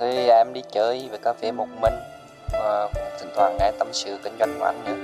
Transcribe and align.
Thì 0.00 0.28
à, 0.28 0.36
em 0.36 0.52
đi 0.52 0.60
chơi 0.72 1.08
về 1.12 1.18
cà 1.22 1.32
phê 1.32 1.52
một 1.52 1.66
mình 1.80 1.92
và 2.52 2.88
cũng 2.94 3.02
thỉnh 3.20 3.28
thoảng 3.36 3.56
nghe 3.58 3.72
tâm 3.78 3.88
sự 3.92 4.18
kinh 4.24 4.32
doanh 4.38 4.54
của 4.58 4.64
anh 4.64 4.84
nữa. 4.84 4.96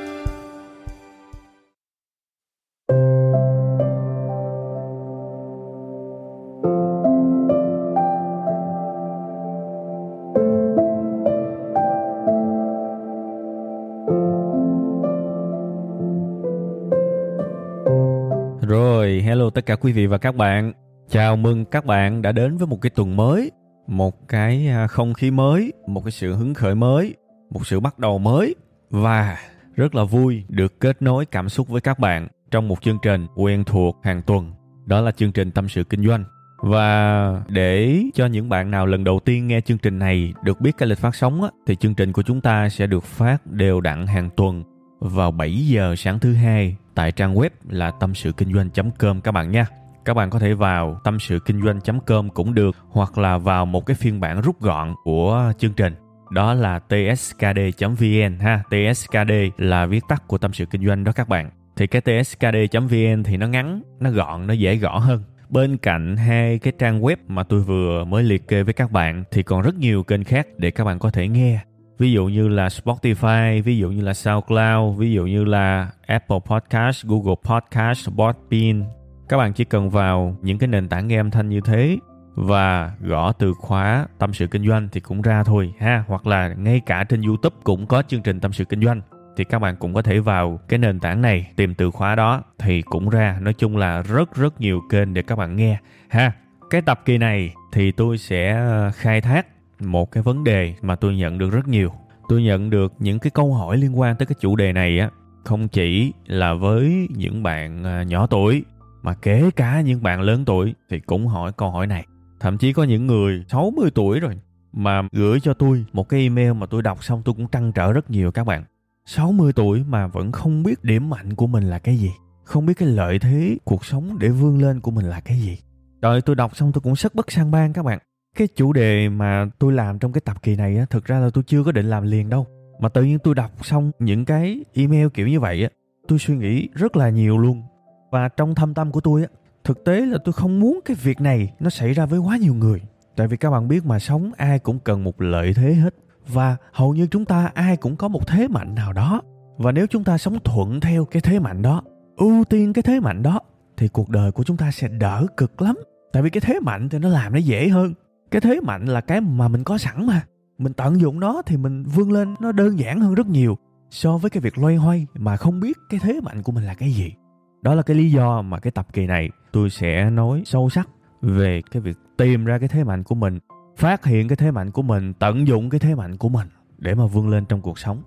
Rồi, 18.68 19.22
hello 19.24 19.50
tất 19.54 19.66
cả 19.66 19.76
quý 19.76 19.92
vị 19.92 20.06
và 20.06 20.18
các 20.18 20.34
bạn. 20.34 20.72
Chào 21.08 21.36
mừng 21.36 21.64
các 21.64 21.84
bạn 21.84 22.22
đã 22.22 22.32
đến 22.32 22.56
với 22.56 22.66
một 22.66 22.78
cái 22.82 22.90
tuần 22.90 23.16
mới, 23.16 23.50
một 23.86 24.28
cái 24.28 24.68
à, 24.68 24.86
không 24.86 25.14
khí 25.14 25.30
mới, 25.30 25.72
một 25.86 26.04
cái 26.04 26.10
sự 26.10 26.34
hứng 26.34 26.54
khởi 26.54 26.74
mới, 26.74 27.14
một 27.50 27.66
sự 27.66 27.80
bắt 27.80 27.98
đầu 27.98 28.18
mới 28.18 28.54
và 28.90 29.38
rất 29.74 29.94
là 29.94 30.04
vui 30.04 30.44
được 30.48 30.80
kết 30.80 31.02
nối 31.02 31.26
cảm 31.26 31.48
xúc 31.48 31.68
với 31.68 31.80
các 31.80 31.98
bạn 31.98 32.28
trong 32.50 32.68
một 32.68 32.82
chương 32.82 32.98
trình 33.02 33.26
quen 33.36 33.64
thuộc 33.64 33.96
hàng 34.02 34.22
tuần. 34.22 34.52
Đó 34.86 35.00
là 35.00 35.10
chương 35.10 35.32
trình 35.32 35.50
Tâm 35.50 35.68
sự 35.68 35.84
Kinh 35.84 36.06
doanh. 36.06 36.24
Và 36.58 37.42
để 37.48 38.02
cho 38.14 38.26
những 38.26 38.48
bạn 38.48 38.70
nào 38.70 38.86
lần 38.86 39.04
đầu 39.04 39.20
tiên 39.24 39.46
nghe 39.46 39.60
chương 39.60 39.78
trình 39.78 39.98
này 39.98 40.34
được 40.42 40.60
biết 40.60 40.72
cái 40.78 40.88
lịch 40.88 40.98
phát 40.98 41.14
sóng 41.14 41.42
á, 41.42 41.48
thì 41.66 41.76
chương 41.76 41.94
trình 41.94 42.12
của 42.12 42.22
chúng 42.22 42.40
ta 42.40 42.68
sẽ 42.68 42.86
được 42.86 43.04
phát 43.04 43.46
đều 43.46 43.80
đặn 43.80 44.06
hàng 44.06 44.30
tuần 44.36 44.64
vào 45.00 45.30
7 45.30 45.66
giờ 45.66 45.94
sáng 45.96 46.18
thứ 46.18 46.34
hai 46.34 46.76
tại 46.94 47.12
trang 47.12 47.34
web 47.34 47.50
là 47.68 47.90
tâm 47.90 48.14
sự 48.14 48.32
kinh 48.32 48.52
doanh.com 48.52 49.20
các 49.20 49.32
bạn 49.32 49.50
nha. 49.50 49.66
Các 50.06 50.14
bạn 50.14 50.30
có 50.30 50.38
thể 50.38 50.54
vào 50.54 51.00
tâm 51.04 51.18
sự 51.20 51.38
kinh 51.38 51.62
doanh.com 51.62 52.30
cũng 52.30 52.54
được 52.54 52.76
hoặc 52.88 53.18
là 53.18 53.38
vào 53.38 53.66
một 53.66 53.86
cái 53.86 53.94
phiên 53.94 54.20
bản 54.20 54.40
rút 54.40 54.60
gọn 54.60 54.94
của 55.04 55.52
chương 55.58 55.72
trình. 55.72 55.94
Đó 56.30 56.54
là 56.54 56.78
tskd.vn 56.78 58.38
ha. 58.40 58.62
TSKD 58.70 59.32
là 59.56 59.86
viết 59.86 60.04
tắt 60.08 60.22
của 60.26 60.38
tâm 60.38 60.52
sự 60.52 60.66
kinh 60.66 60.86
doanh 60.86 61.04
đó 61.04 61.12
các 61.12 61.28
bạn. 61.28 61.50
Thì 61.76 61.86
cái 61.86 62.02
tskd.vn 62.02 63.22
thì 63.24 63.36
nó 63.36 63.46
ngắn, 63.46 63.82
nó 64.00 64.10
gọn, 64.10 64.46
nó 64.46 64.54
dễ 64.54 64.76
gõ 64.76 64.98
hơn. 64.98 65.22
Bên 65.48 65.76
cạnh 65.76 66.16
hai 66.16 66.58
cái 66.58 66.72
trang 66.78 67.00
web 67.00 67.16
mà 67.28 67.42
tôi 67.42 67.60
vừa 67.60 68.04
mới 68.04 68.22
liệt 68.22 68.48
kê 68.48 68.62
với 68.62 68.74
các 68.74 68.92
bạn 68.92 69.24
thì 69.30 69.42
còn 69.42 69.62
rất 69.62 69.74
nhiều 69.74 70.02
kênh 70.02 70.24
khác 70.24 70.46
để 70.56 70.70
các 70.70 70.84
bạn 70.84 70.98
có 70.98 71.10
thể 71.10 71.28
nghe 71.28 71.60
ví 71.98 72.12
dụ 72.12 72.26
như 72.26 72.48
là 72.48 72.68
Spotify, 72.68 73.62
ví 73.62 73.78
dụ 73.78 73.90
như 73.90 74.02
là 74.02 74.14
SoundCloud, 74.14 74.98
ví 74.98 75.12
dụ 75.12 75.26
như 75.26 75.44
là 75.44 75.90
Apple 76.06 76.38
Podcast, 76.46 77.06
Google 77.06 77.34
Podcast, 77.44 78.08
Podbean. 78.16 78.84
Các 79.28 79.36
bạn 79.36 79.52
chỉ 79.52 79.64
cần 79.64 79.90
vào 79.90 80.36
những 80.42 80.58
cái 80.58 80.68
nền 80.68 80.88
tảng 80.88 81.08
nghe 81.08 81.16
âm 81.16 81.30
thanh 81.30 81.48
như 81.48 81.60
thế 81.60 81.98
và 82.34 82.92
gõ 83.00 83.32
từ 83.32 83.54
khóa 83.54 84.06
tâm 84.18 84.32
sự 84.32 84.46
kinh 84.46 84.68
doanh 84.68 84.88
thì 84.92 85.00
cũng 85.00 85.22
ra 85.22 85.42
thôi, 85.44 85.74
ha? 85.78 86.04
Hoặc 86.06 86.26
là 86.26 86.48
ngay 86.48 86.80
cả 86.86 87.04
trên 87.04 87.22
YouTube 87.22 87.56
cũng 87.64 87.86
có 87.86 88.02
chương 88.08 88.22
trình 88.22 88.40
tâm 88.40 88.52
sự 88.52 88.64
kinh 88.64 88.82
doanh. 88.82 89.00
Thì 89.36 89.44
các 89.44 89.58
bạn 89.58 89.76
cũng 89.76 89.94
có 89.94 90.02
thể 90.02 90.18
vào 90.18 90.60
cái 90.68 90.78
nền 90.78 91.00
tảng 91.00 91.22
này, 91.22 91.50
tìm 91.56 91.74
từ 91.74 91.90
khóa 91.90 92.14
đó 92.14 92.42
thì 92.58 92.82
cũng 92.82 93.08
ra. 93.08 93.38
Nói 93.40 93.54
chung 93.54 93.76
là 93.76 94.02
rất 94.02 94.34
rất 94.34 94.60
nhiều 94.60 94.80
kênh 94.90 95.14
để 95.14 95.22
các 95.22 95.36
bạn 95.36 95.56
nghe, 95.56 95.78
ha? 96.08 96.32
Cái 96.70 96.82
tập 96.82 97.00
kỳ 97.04 97.18
này 97.18 97.54
thì 97.72 97.92
tôi 97.92 98.18
sẽ 98.18 98.52
ờ, 98.52 98.90
khai 98.94 99.20
thác 99.20 99.46
một 99.80 100.12
cái 100.12 100.22
vấn 100.22 100.44
đề 100.44 100.74
mà 100.82 100.96
tôi 100.96 101.16
nhận 101.16 101.38
được 101.38 101.50
rất 101.50 101.68
nhiều. 101.68 101.92
Tôi 102.28 102.42
nhận 102.42 102.70
được 102.70 102.92
những 102.98 103.18
cái 103.18 103.30
câu 103.30 103.54
hỏi 103.54 103.76
liên 103.76 103.98
quan 103.98 104.16
tới 104.16 104.26
cái 104.26 104.36
chủ 104.40 104.56
đề 104.56 104.72
này 104.72 104.98
á. 104.98 105.10
Không 105.44 105.68
chỉ 105.68 106.12
là 106.26 106.54
với 106.54 107.08
những 107.10 107.42
bạn 107.42 107.84
ờ, 107.84 108.02
nhỏ 108.02 108.26
tuổi 108.26 108.64
mà 109.06 109.14
kể 109.14 109.50
cả 109.56 109.80
những 109.80 110.02
bạn 110.02 110.20
lớn 110.20 110.44
tuổi 110.44 110.74
thì 110.90 111.00
cũng 111.00 111.26
hỏi 111.26 111.52
câu 111.56 111.70
hỏi 111.70 111.86
này. 111.86 112.06
Thậm 112.40 112.58
chí 112.58 112.72
có 112.72 112.84
những 112.84 113.06
người 113.06 113.44
60 113.48 113.90
tuổi 113.94 114.20
rồi 114.20 114.34
mà 114.72 115.02
gửi 115.12 115.40
cho 115.40 115.54
tôi 115.54 115.84
một 115.92 116.08
cái 116.08 116.20
email 116.20 116.52
mà 116.52 116.66
tôi 116.66 116.82
đọc 116.82 117.04
xong 117.04 117.22
tôi 117.24 117.34
cũng 117.34 117.48
trăn 117.48 117.72
trở 117.72 117.92
rất 117.92 118.10
nhiều 118.10 118.30
các 118.30 118.44
bạn. 118.44 118.64
60 119.04 119.52
tuổi 119.52 119.84
mà 119.88 120.06
vẫn 120.06 120.32
không 120.32 120.62
biết 120.62 120.84
điểm 120.84 121.10
mạnh 121.10 121.34
của 121.34 121.46
mình 121.46 121.64
là 121.64 121.78
cái 121.78 121.96
gì, 121.96 122.10
không 122.44 122.66
biết 122.66 122.74
cái 122.76 122.88
lợi 122.88 123.18
thế 123.18 123.56
cuộc 123.64 123.84
sống 123.84 124.18
để 124.18 124.28
vươn 124.28 124.58
lên 124.58 124.80
của 124.80 124.90
mình 124.90 125.06
là 125.06 125.20
cái 125.20 125.38
gì. 125.38 125.58
Trời, 126.02 126.20
tôi 126.20 126.36
đọc 126.36 126.56
xong 126.56 126.72
tôi 126.72 126.80
cũng 126.80 126.94
rất 126.96 127.14
bất 127.14 127.32
sang 127.32 127.50
ban 127.50 127.72
các 127.72 127.82
bạn. 127.82 127.98
Cái 128.36 128.48
chủ 128.56 128.72
đề 128.72 129.08
mà 129.08 129.46
tôi 129.58 129.72
làm 129.72 129.98
trong 129.98 130.12
cái 130.12 130.20
tập 130.24 130.42
kỳ 130.42 130.56
này 130.56 130.78
á, 130.78 130.86
thực 130.90 131.04
ra 131.04 131.18
là 131.18 131.30
tôi 131.34 131.44
chưa 131.46 131.64
có 131.64 131.72
định 131.72 131.90
làm 131.90 132.02
liền 132.02 132.28
đâu. 132.28 132.46
Mà 132.80 132.88
tự 132.88 133.04
nhiên 133.04 133.18
tôi 133.18 133.34
đọc 133.34 133.50
xong 133.62 133.90
những 133.98 134.24
cái 134.24 134.64
email 134.74 135.06
kiểu 135.14 135.28
như 135.28 135.40
vậy 135.40 135.62
á, 135.62 135.68
tôi 136.08 136.18
suy 136.18 136.36
nghĩ 136.36 136.68
rất 136.74 136.96
là 136.96 137.10
nhiều 137.10 137.38
luôn 137.38 137.62
và 138.10 138.28
trong 138.28 138.54
thâm 138.54 138.74
tâm 138.74 138.92
của 138.92 139.00
tôi 139.00 139.22
á, 139.22 139.28
thực 139.64 139.84
tế 139.84 140.06
là 140.06 140.18
tôi 140.24 140.32
không 140.32 140.60
muốn 140.60 140.80
cái 140.84 140.96
việc 141.02 141.20
này 141.20 141.52
nó 141.60 141.70
xảy 141.70 141.92
ra 141.92 142.06
với 142.06 142.18
quá 142.18 142.36
nhiều 142.36 142.54
người. 142.54 142.80
Tại 143.16 143.28
vì 143.28 143.36
các 143.36 143.50
bạn 143.50 143.68
biết 143.68 143.86
mà, 143.86 143.98
sống 143.98 144.32
ai 144.36 144.58
cũng 144.58 144.78
cần 144.78 145.04
một 145.04 145.20
lợi 145.20 145.54
thế 145.54 145.74
hết. 145.74 145.94
Và 146.28 146.56
hầu 146.72 146.94
như 146.94 147.06
chúng 147.06 147.24
ta 147.24 147.50
ai 147.54 147.76
cũng 147.76 147.96
có 147.96 148.08
một 148.08 148.26
thế 148.26 148.48
mạnh 148.48 148.74
nào 148.74 148.92
đó. 148.92 149.20
Và 149.58 149.72
nếu 149.72 149.86
chúng 149.86 150.04
ta 150.04 150.18
sống 150.18 150.38
thuận 150.44 150.80
theo 150.80 151.04
cái 151.04 151.22
thế 151.22 151.38
mạnh 151.38 151.62
đó, 151.62 151.82
ưu 152.16 152.44
tiên 152.44 152.72
cái 152.72 152.82
thế 152.82 153.00
mạnh 153.00 153.22
đó, 153.22 153.40
thì 153.76 153.88
cuộc 153.88 154.08
đời 154.08 154.32
của 154.32 154.42
chúng 154.42 154.56
ta 154.56 154.70
sẽ 154.70 154.88
đỡ 154.88 155.26
cực 155.36 155.62
lắm. 155.62 155.76
Tại 156.12 156.22
vì 156.22 156.30
cái 156.30 156.40
thế 156.40 156.60
mạnh 156.60 156.88
thì 156.88 156.98
nó 156.98 157.08
làm 157.08 157.32
nó 157.32 157.38
dễ 157.38 157.68
hơn. 157.68 157.94
Cái 158.30 158.40
thế 158.40 158.60
mạnh 158.60 158.84
là 158.84 159.00
cái 159.00 159.20
mà 159.20 159.48
mình 159.48 159.64
có 159.64 159.78
sẵn 159.78 160.06
mà. 160.06 160.22
Mình 160.58 160.72
tận 160.72 161.00
dụng 161.00 161.20
nó 161.20 161.42
thì 161.46 161.56
mình 161.56 161.84
vươn 161.84 162.12
lên 162.12 162.34
nó 162.40 162.52
đơn 162.52 162.78
giản 162.78 163.00
hơn 163.00 163.14
rất 163.14 163.26
nhiều 163.26 163.58
so 163.90 164.18
với 164.18 164.30
cái 164.30 164.40
việc 164.40 164.58
loay 164.58 164.76
hoay 164.76 165.06
mà 165.14 165.36
không 165.36 165.60
biết 165.60 165.78
cái 165.88 166.00
thế 166.02 166.20
mạnh 166.20 166.42
của 166.42 166.52
mình 166.52 166.64
là 166.64 166.74
cái 166.74 166.92
gì 166.92 167.14
đó 167.62 167.74
là 167.74 167.82
cái 167.82 167.96
lý 167.96 168.10
do 168.10 168.42
mà 168.42 168.58
cái 168.58 168.70
tập 168.70 168.86
kỳ 168.92 169.06
này 169.06 169.30
tôi 169.52 169.70
sẽ 169.70 170.10
nói 170.10 170.42
sâu 170.46 170.70
sắc 170.70 170.88
về 171.22 171.62
cái 171.70 171.80
việc 171.82 171.96
tìm 172.16 172.44
ra 172.44 172.58
cái 172.58 172.68
thế 172.68 172.84
mạnh 172.84 173.02
của 173.02 173.14
mình, 173.14 173.38
phát 173.76 174.04
hiện 174.04 174.28
cái 174.28 174.36
thế 174.36 174.50
mạnh 174.50 174.70
của 174.70 174.82
mình, 174.82 175.12
tận 175.14 175.46
dụng 175.46 175.70
cái 175.70 175.80
thế 175.80 175.94
mạnh 175.94 176.16
của 176.16 176.28
mình 176.28 176.48
để 176.78 176.94
mà 176.94 177.06
vươn 177.06 177.28
lên 177.28 177.44
trong 177.44 177.60
cuộc 177.60 177.78
sống. 177.78 178.02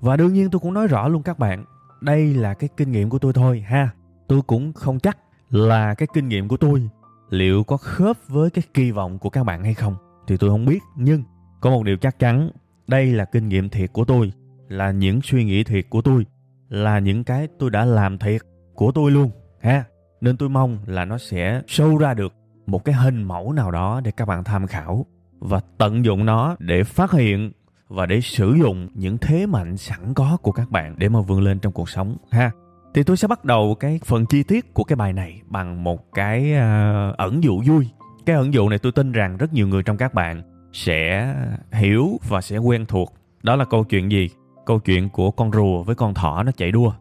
Và 0.00 0.16
đương 0.16 0.32
nhiên 0.32 0.50
tôi 0.50 0.60
cũng 0.60 0.74
nói 0.74 0.86
rõ 0.86 1.08
luôn 1.08 1.22
các 1.22 1.38
bạn, 1.38 1.64
đây 2.00 2.34
là 2.34 2.54
cái 2.54 2.68
kinh 2.76 2.92
nghiệm 2.92 3.10
của 3.10 3.18
tôi 3.18 3.32
thôi, 3.32 3.60
ha. 3.60 3.90
Tôi 4.28 4.42
cũng 4.42 4.72
không 4.72 5.00
chắc 5.00 5.18
là 5.50 5.94
cái 5.94 6.08
kinh 6.14 6.28
nghiệm 6.28 6.48
của 6.48 6.56
tôi 6.56 6.88
liệu 7.30 7.64
có 7.64 7.76
khớp 7.76 8.16
với 8.28 8.50
cái 8.50 8.64
kỳ 8.74 8.90
vọng 8.90 9.18
của 9.18 9.30
các 9.30 9.44
bạn 9.44 9.64
hay 9.64 9.74
không, 9.74 9.96
thì 10.26 10.36
tôi 10.36 10.50
không 10.50 10.64
biết. 10.64 10.82
Nhưng 10.96 11.22
có 11.60 11.70
một 11.70 11.82
điều 11.82 11.96
chắc 11.96 12.18
chắn, 12.18 12.50
đây 12.86 13.06
là 13.06 13.24
kinh 13.24 13.48
nghiệm 13.48 13.68
thiệt 13.68 13.92
của 13.92 14.04
tôi, 14.04 14.32
là 14.68 14.90
những 14.90 15.22
suy 15.22 15.44
nghĩ 15.44 15.64
thiệt 15.64 15.86
của 15.90 16.02
tôi, 16.02 16.26
là 16.68 16.98
những 16.98 17.24
cái 17.24 17.48
tôi 17.58 17.70
đã 17.70 17.84
làm 17.84 18.18
thiệt 18.18 18.40
của 18.74 18.92
tôi 18.92 19.10
luôn 19.10 19.30
ha. 19.60 19.84
Nên 20.20 20.36
tôi 20.36 20.48
mong 20.48 20.78
là 20.86 21.04
nó 21.04 21.18
sẽ 21.18 21.62
show 21.66 21.98
ra 21.98 22.14
được 22.14 22.32
một 22.66 22.84
cái 22.84 22.94
hình 22.94 23.22
mẫu 23.22 23.52
nào 23.52 23.70
đó 23.70 24.00
để 24.04 24.10
các 24.10 24.28
bạn 24.28 24.44
tham 24.44 24.66
khảo 24.66 25.06
và 25.38 25.60
tận 25.78 26.04
dụng 26.04 26.26
nó 26.26 26.56
để 26.58 26.84
phát 26.84 27.12
hiện 27.12 27.52
và 27.88 28.06
để 28.06 28.20
sử 28.20 28.54
dụng 28.54 28.88
những 28.94 29.18
thế 29.18 29.46
mạnh 29.46 29.76
sẵn 29.76 30.14
có 30.14 30.38
của 30.42 30.52
các 30.52 30.70
bạn 30.70 30.94
để 30.98 31.08
mà 31.08 31.20
vươn 31.20 31.40
lên 31.40 31.58
trong 31.58 31.72
cuộc 31.72 31.88
sống 31.88 32.16
ha. 32.30 32.50
Thì 32.94 33.02
tôi 33.02 33.16
sẽ 33.16 33.28
bắt 33.28 33.44
đầu 33.44 33.76
cái 33.80 34.00
phần 34.04 34.26
chi 34.26 34.42
tiết 34.42 34.74
của 34.74 34.84
cái 34.84 34.96
bài 34.96 35.12
này 35.12 35.40
bằng 35.46 35.84
một 35.84 36.12
cái 36.12 36.52
uh, 36.52 37.16
ẩn 37.16 37.42
dụ 37.42 37.62
vui. 37.66 37.88
Cái 38.26 38.36
ẩn 38.36 38.54
dụ 38.54 38.68
này 38.68 38.78
tôi 38.78 38.92
tin 38.92 39.12
rằng 39.12 39.36
rất 39.36 39.52
nhiều 39.52 39.68
người 39.68 39.82
trong 39.82 39.96
các 39.96 40.14
bạn 40.14 40.42
sẽ 40.72 41.34
hiểu 41.72 42.08
và 42.28 42.40
sẽ 42.40 42.58
quen 42.58 42.86
thuộc. 42.86 43.14
Đó 43.42 43.56
là 43.56 43.64
câu 43.64 43.84
chuyện 43.84 44.10
gì? 44.10 44.28
Câu 44.66 44.78
chuyện 44.78 45.08
của 45.08 45.30
con 45.30 45.52
rùa 45.52 45.82
với 45.82 45.94
con 45.94 46.14
thỏ 46.14 46.42
nó 46.42 46.52
chạy 46.52 46.72
đua 46.72 46.92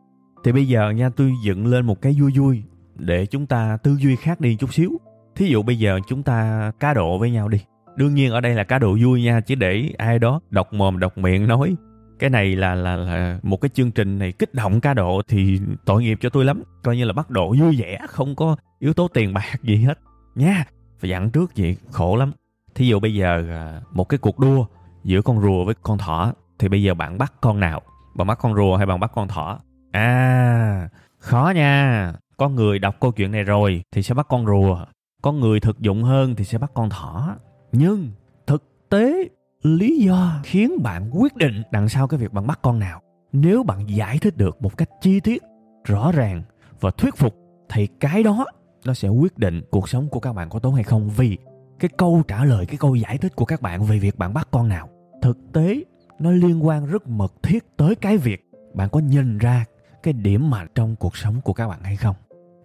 thì 0.44 0.52
bây 0.52 0.68
giờ 0.68 0.90
nha, 0.90 1.10
tôi 1.10 1.34
dựng 1.44 1.66
lên 1.68 1.86
một 1.86 2.02
cái 2.02 2.16
vui 2.20 2.32
vui 2.36 2.64
để 2.96 3.26
chúng 3.26 3.46
ta 3.46 3.78
tư 3.84 3.96
duy 4.00 4.16
khác 4.16 4.42
đi 4.42 4.56
chút 4.56 4.74
xíu. 4.74 4.92
Thí 5.36 5.48
dụ 5.48 5.64
bây 5.64 5.80
giờ 5.80 6.00
chúng 6.08 6.24
ta 6.24 6.72
cá 6.80 6.94
độ 6.94 7.18
với 7.18 7.32
nhau 7.32 7.48
đi. 7.48 7.58
Đương 7.96 8.14
nhiên 8.14 8.32
ở 8.32 8.42
đây 8.42 8.54
là 8.54 8.64
cá 8.64 8.80
độ 8.80 8.98
vui 9.02 9.22
nha, 9.22 9.42
chứ 9.42 9.56
để 9.56 9.94
ai 9.98 10.20
đó 10.20 10.40
đọc 10.50 10.74
mồm 10.74 11.00
đọc 11.00 11.18
miệng 11.18 11.48
nói, 11.48 11.76
cái 12.20 12.30
này 12.30 12.56
là 12.56 12.76
là 12.76 12.96
là 12.96 13.40
một 13.44 13.62
cái 13.62 13.70
chương 13.70 13.92
trình 13.92 14.20
này 14.20 14.32
kích 14.32 14.54
động 14.54 14.82
cá 14.82 14.94
độ 14.94 15.22
thì 15.28 15.60
tội 15.86 16.04
nghiệp 16.04 16.18
cho 16.22 16.30
tôi 16.30 16.46
lắm. 16.46 16.64
Coi 16.84 16.98
như 16.98 17.06
là 17.06 17.14
bắt 17.14 17.30
độ 17.30 17.56
vui 17.60 17.78
vẻ, 17.82 18.00
không 18.10 18.36
có 18.36 18.56
yếu 18.80 18.94
tố 18.94 19.08
tiền 19.08 19.34
bạc 19.34 19.64
gì 19.64 19.76
hết. 19.76 20.00
Nha, 20.36 20.66
phải 21.00 21.10
dặn 21.10 21.30
trước 21.30 21.52
vậy, 21.58 21.78
khổ 21.92 22.16
lắm. 22.16 22.32
Thí 22.76 22.88
dụ 22.88 23.00
bây 23.00 23.16
giờ 23.16 23.44
à, 23.50 23.82
một 23.92 24.10
cái 24.10 24.18
cuộc 24.18 24.40
đua 24.40 24.66
giữa 25.04 25.22
con 25.22 25.42
rùa 25.42 25.66
với 25.66 25.76
con 25.82 25.98
thỏ, 25.98 26.34
thì 26.60 26.68
bây 26.68 26.84
giờ 26.84 26.94
bạn 26.94 27.18
bắt 27.18 27.34
con 27.42 27.60
nào? 27.60 27.82
Bạn 28.16 28.28
bắt 28.28 28.38
con 28.42 28.56
rùa 28.56 28.76
hay 28.76 28.86
bạn 28.86 29.00
bắt 29.00 29.12
con 29.16 29.28
thỏ? 29.28 29.60
À 29.92 30.90
khó 31.18 31.52
nha. 31.56 32.14
Có 32.38 32.50
người 32.50 32.80
đọc 32.80 32.96
câu 33.00 33.12
chuyện 33.12 33.32
này 33.32 33.44
rồi 33.44 33.84
thì 33.92 34.04
sẽ 34.04 34.14
bắt 34.14 34.26
con 34.30 34.46
rùa. 34.46 34.86
Có 35.22 35.32
người 35.32 35.60
thực 35.60 35.80
dụng 35.80 36.04
hơn 36.04 36.36
thì 36.36 36.44
sẽ 36.46 36.58
bắt 36.58 36.72
con 36.74 36.90
thỏ. 36.90 37.36
Nhưng 37.72 38.12
thực 38.48 38.64
tế, 38.90 39.30
lý 39.64 39.98
do 39.98 40.40
khiến 40.44 40.84
bạn 40.84 41.10
quyết 41.14 41.36
định 41.36 41.64
đằng 41.72 41.90
sau 41.90 42.08
cái 42.08 42.20
việc 42.20 42.34
bạn 42.34 42.48
bắt 42.48 42.60
con 42.62 42.80
nào, 42.80 43.02
nếu 43.32 43.64
bạn 43.64 43.90
giải 43.90 44.18
thích 44.18 44.38
được 44.38 44.62
một 44.62 44.78
cách 44.78 44.90
chi 45.02 45.20
tiết, 45.20 45.44
rõ 45.86 46.12
ràng 46.12 46.44
và 46.80 46.92
thuyết 46.92 47.16
phục, 47.16 47.36
thì 47.70 47.88
cái 47.88 48.24
đó 48.24 48.46
nó 48.86 48.94
sẽ 48.94 49.08
quyết 49.08 49.38
định 49.38 49.62
cuộc 49.72 49.90
sống 49.90 50.10
của 50.10 50.20
các 50.20 50.34
bạn 50.34 50.50
có 50.50 50.60
tốt 50.60 50.72
hay 50.72 50.84
không. 50.84 51.10
Vì 51.10 51.38
cái 51.80 51.90
câu 51.98 52.24
trả 52.28 52.46
lời, 52.46 52.66
cái 52.66 52.78
câu 52.78 52.96
giải 52.96 53.18
thích 53.18 53.36
của 53.36 53.46
các 53.46 53.62
bạn 53.62 53.84
về 53.84 54.00
việc 54.00 54.18
bạn 54.18 54.34
bắt 54.34 54.48
con 54.52 54.70
nào, 54.70 54.90
thực 55.22 55.38
tế 55.54 55.84
nó 56.20 56.32
liên 56.32 56.66
quan 56.66 56.86
rất 56.86 57.08
mật 57.08 57.34
thiết 57.44 57.78
tới 57.78 57.96
cái 57.96 58.18
việc 58.18 58.46
bạn 58.74 58.90
có 58.90 59.00
nhìn 59.00 59.38
ra 59.38 59.66
cái 60.04 60.14
điểm 60.14 60.50
mạnh 60.50 60.68
trong 60.76 60.96
cuộc 60.96 61.18
sống 61.18 61.42
của 61.42 61.54
các 61.54 61.68
bạn 61.68 61.84
hay 61.84 61.96
không? 61.96 62.16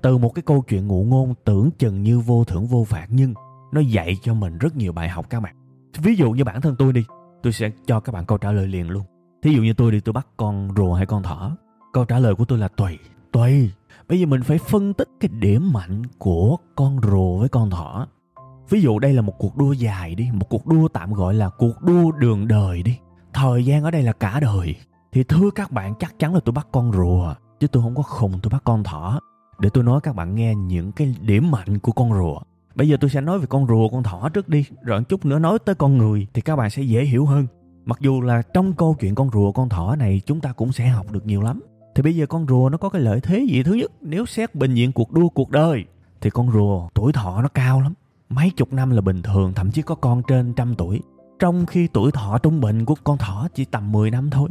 Từ 0.03 0.19
một 0.19 0.35
cái 0.35 0.43
câu 0.43 0.65
chuyện 0.69 0.87
ngụ 0.87 1.05
ngôn 1.05 1.35
tưởng 1.45 1.71
chừng 1.79 2.03
như 2.03 2.21
vô 2.21 2.45
thưởng 2.45 2.67
vô 2.67 2.85
phạt 2.85 3.07
nhưng 3.11 3.35
nó 3.73 3.81
dạy 3.81 4.17
cho 4.23 4.35
mình 4.35 4.59
rất 4.59 4.77
nhiều 4.77 4.93
bài 4.93 5.09
học 5.09 5.27
các 5.31 5.41
bạn. 5.41 5.55
Ví 5.99 6.15
dụ 6.15 6.31
như 6.31 6.45
bản 6.45 6.61
thân 6.61 6.77
tôi 6.79 6.93
đi, 6.93 7.05
tôi 7.43 7.53
sẽ 7.53 7.71
cho 7.87 8.01
các 8.01 8.13
bạn 8.13 8.27
câu 8.27 8.39
trả 8.39 8.53
lời 8.53 8.67
liền 8.67 8.91
luôn. 8.91 9.05
Thí 9.43 9.53
dụ 9.53 9.63
như 9.63 9.73
tôi 9.73 9.93
đi, 9.93 10.01
tôi 10.01 10.13
bắt 10.13 10.27
con 10.37 10.69
rùa 10.77 10.95
hay 10.95 11.07
con 11.07 11.23
thỏ, 11.23 11.57
câu 11.93 12.05
trả 12.05 12.19
lời 12.19 12.35
của 12.35 12.45
tôi 12.45 12.59
là 12.59 12.69
tùy 12.69 12.99
tùy. 13.33 13.71
Bây 14.09 14.21
giờ 14.21 14.27
mình 14.27 14.43
phải 14.43 14.59
phân 14.59 14.95
tích 14.95 15.09
cái 15.21 15.29
điểm 15.29 15.73
mạnh 15.73 16.03
của 16.19 16.57
con 16.75 17.01
rùa 17.03 17.39
với 17.39 17.49
con 17.49 17.71
thỏ. 17.71 18.07
Ví 18.71 18.81
dụ 18.81 18.99
đây 18.99 19.13
là 19.13 19.23
một 19.23 19.35
cuộc 19.39 19.57
đua 19.57 19.73
dài 19.73 20.15
đi, 20.15 20.29
một 20.33 20.47
cuộc 20.49 20.67
đua 20.67 20.89
tạm 20.89 21.13
gọi 21.13 21.35
là 21.35 21.49
cuộc 21.49 21.83
đua 21.83 22.11
đường 22.13 22.49
đời 22.49 22.83
đi. 22.83 22.99
Thời 23.33 23.65
gian 23.65 23.85
ở 23.85 23.91
đây 23.91 24.03
là 24.03 24.13
cả 24.13 24.41
đời 24.41 24.75
thì 25.17 25.25
thưa 25.25 25.51
các 25.51 25.73
bạn, 25.73 25.95
chắc 25.99 26.19
chắn 26.19 26.35
là 26.35 26.41
tôi 26.45 26.53
bắt 26.53 26.69
con 26.73 26.93
rùa, 26.93 27.35
chứ 27.61 27.67
tôi 27.67 27.83
không 27.83 27.95
có 27.95 28.03
khùng 28.03 28.39
tôi 28.43 28.51
bắt 28.51 28.63
con 28.65 28.85
thỏ. 28.85 29.21
Để 29.59 29.69
tôi 29.69 29.85
nói 29.85 30.01
các 30.01 30.17
bạn 30.17 30.35
nghe 30.35 30.55
những 30.55 30.93
cái 30.93 31.15
điểm 31.21 31.51
mạnh 31.51 31.79
của 31.79 31.93
con 31.93 32.13
rùa. 32.13 32.39
Bây 32.75 32.89
giờ 32.89 32.97
tôi 33.01 33.11
sẽ 33.11 33.21
nói 33.21 33.39
về 33.39 33.47
con 33.47 33.67
rùa, 33.67 33.89
con 33.89 34.03
thỏ 34.03 34.29
trước 34.29 34.49
đi, 34.49 34.65
rồi 34.83 35.05
chút 35.05 35.25
nữa 35.25 35.39
nói 35.39 35.59
tới 35.59 35.75
con 35.75 35.99
người 35.99 36.27
thì 36.35 36.43
các 36.43 36.57
bạn 36.57 36.71
sẽ 36.71 36.83
dễ 36.83 37.05
hiểu 37.05 37.27
hơn. 37.27 37.47
Mặc 37.85 37.99
dù 38.01 38.21
là 38.21 38.43
trong 38.43 38.73
câu 38.73 38.97
chuyện 39.01 39.15
con 39.15 39.31
rùa, 39.31 39.53
con 39.53 39.69
thỏ 39.69 39.97
này 39.97 40.21
chúng 40.27 40.41
ta 40.41 40.53
cũng 40.53 40.73
sẽ 40.73 40.87
học 40.87 41.13
được 41.13 41.27
nhiều 41.27 41.43
lắm. 41.43 41.61
Thì 41.95 42.03
bây 42.03 42.17
giờ 42.17 42.27
con 42.27 42.47
rùa 42.49 42.69
nó 42.69 42.79
có 42.79 42.89
cái 42.89 43.03
lợi 43.03 43.21
thế 43.21 43.47
gì? 43.51 43.63
Thứ 43.63 43.73
nhất, 43.73 43.93
nếu 44.01 44.27
xét 44.27 44.55
bình 44.55 44.75
diện 44.75 44.93
cuộc 44.93 45.13
đua 45.13 45.29
cuộc 45.29 45.51
đời, 45.51 45.85
thì 46.21 46.31
con 46.31 46.53
rùa 46.53 46.89
tuổi 46.95 47.13
thọ 47.13 47.43
nó 47.43 47.49
cao 47.49 47.81
lắm. 47.81 47.95
Mấy 48.29 48.51
chục 48.57 48.73
năm 48.73 48.91
là 48.91 49.01
bình 49.01 49.23
thường, 49.23 49.53
thậm 49.55 49.71
chí 49.71 49.83
có 49.83 49.95
con 49.95 50.23
trên 50.29 50.53
trăm 50.57 50.75
tuổi. 50.75 51.01
Trong 51.39 51.67
khi 51.67 51.87
tuổi 51.87 52.13
thọ 52.13 52.39
trung 52.39 52.61
bình 52.61 52.85
của 52.85 52.95
con 53.05 53.19
thỏ 53.19 53.49
chỉ 53.55 53.65
tầm 53.65 53.93
10 53.93 54.11
năm 54.11 54.31
thôi 54.31 54.49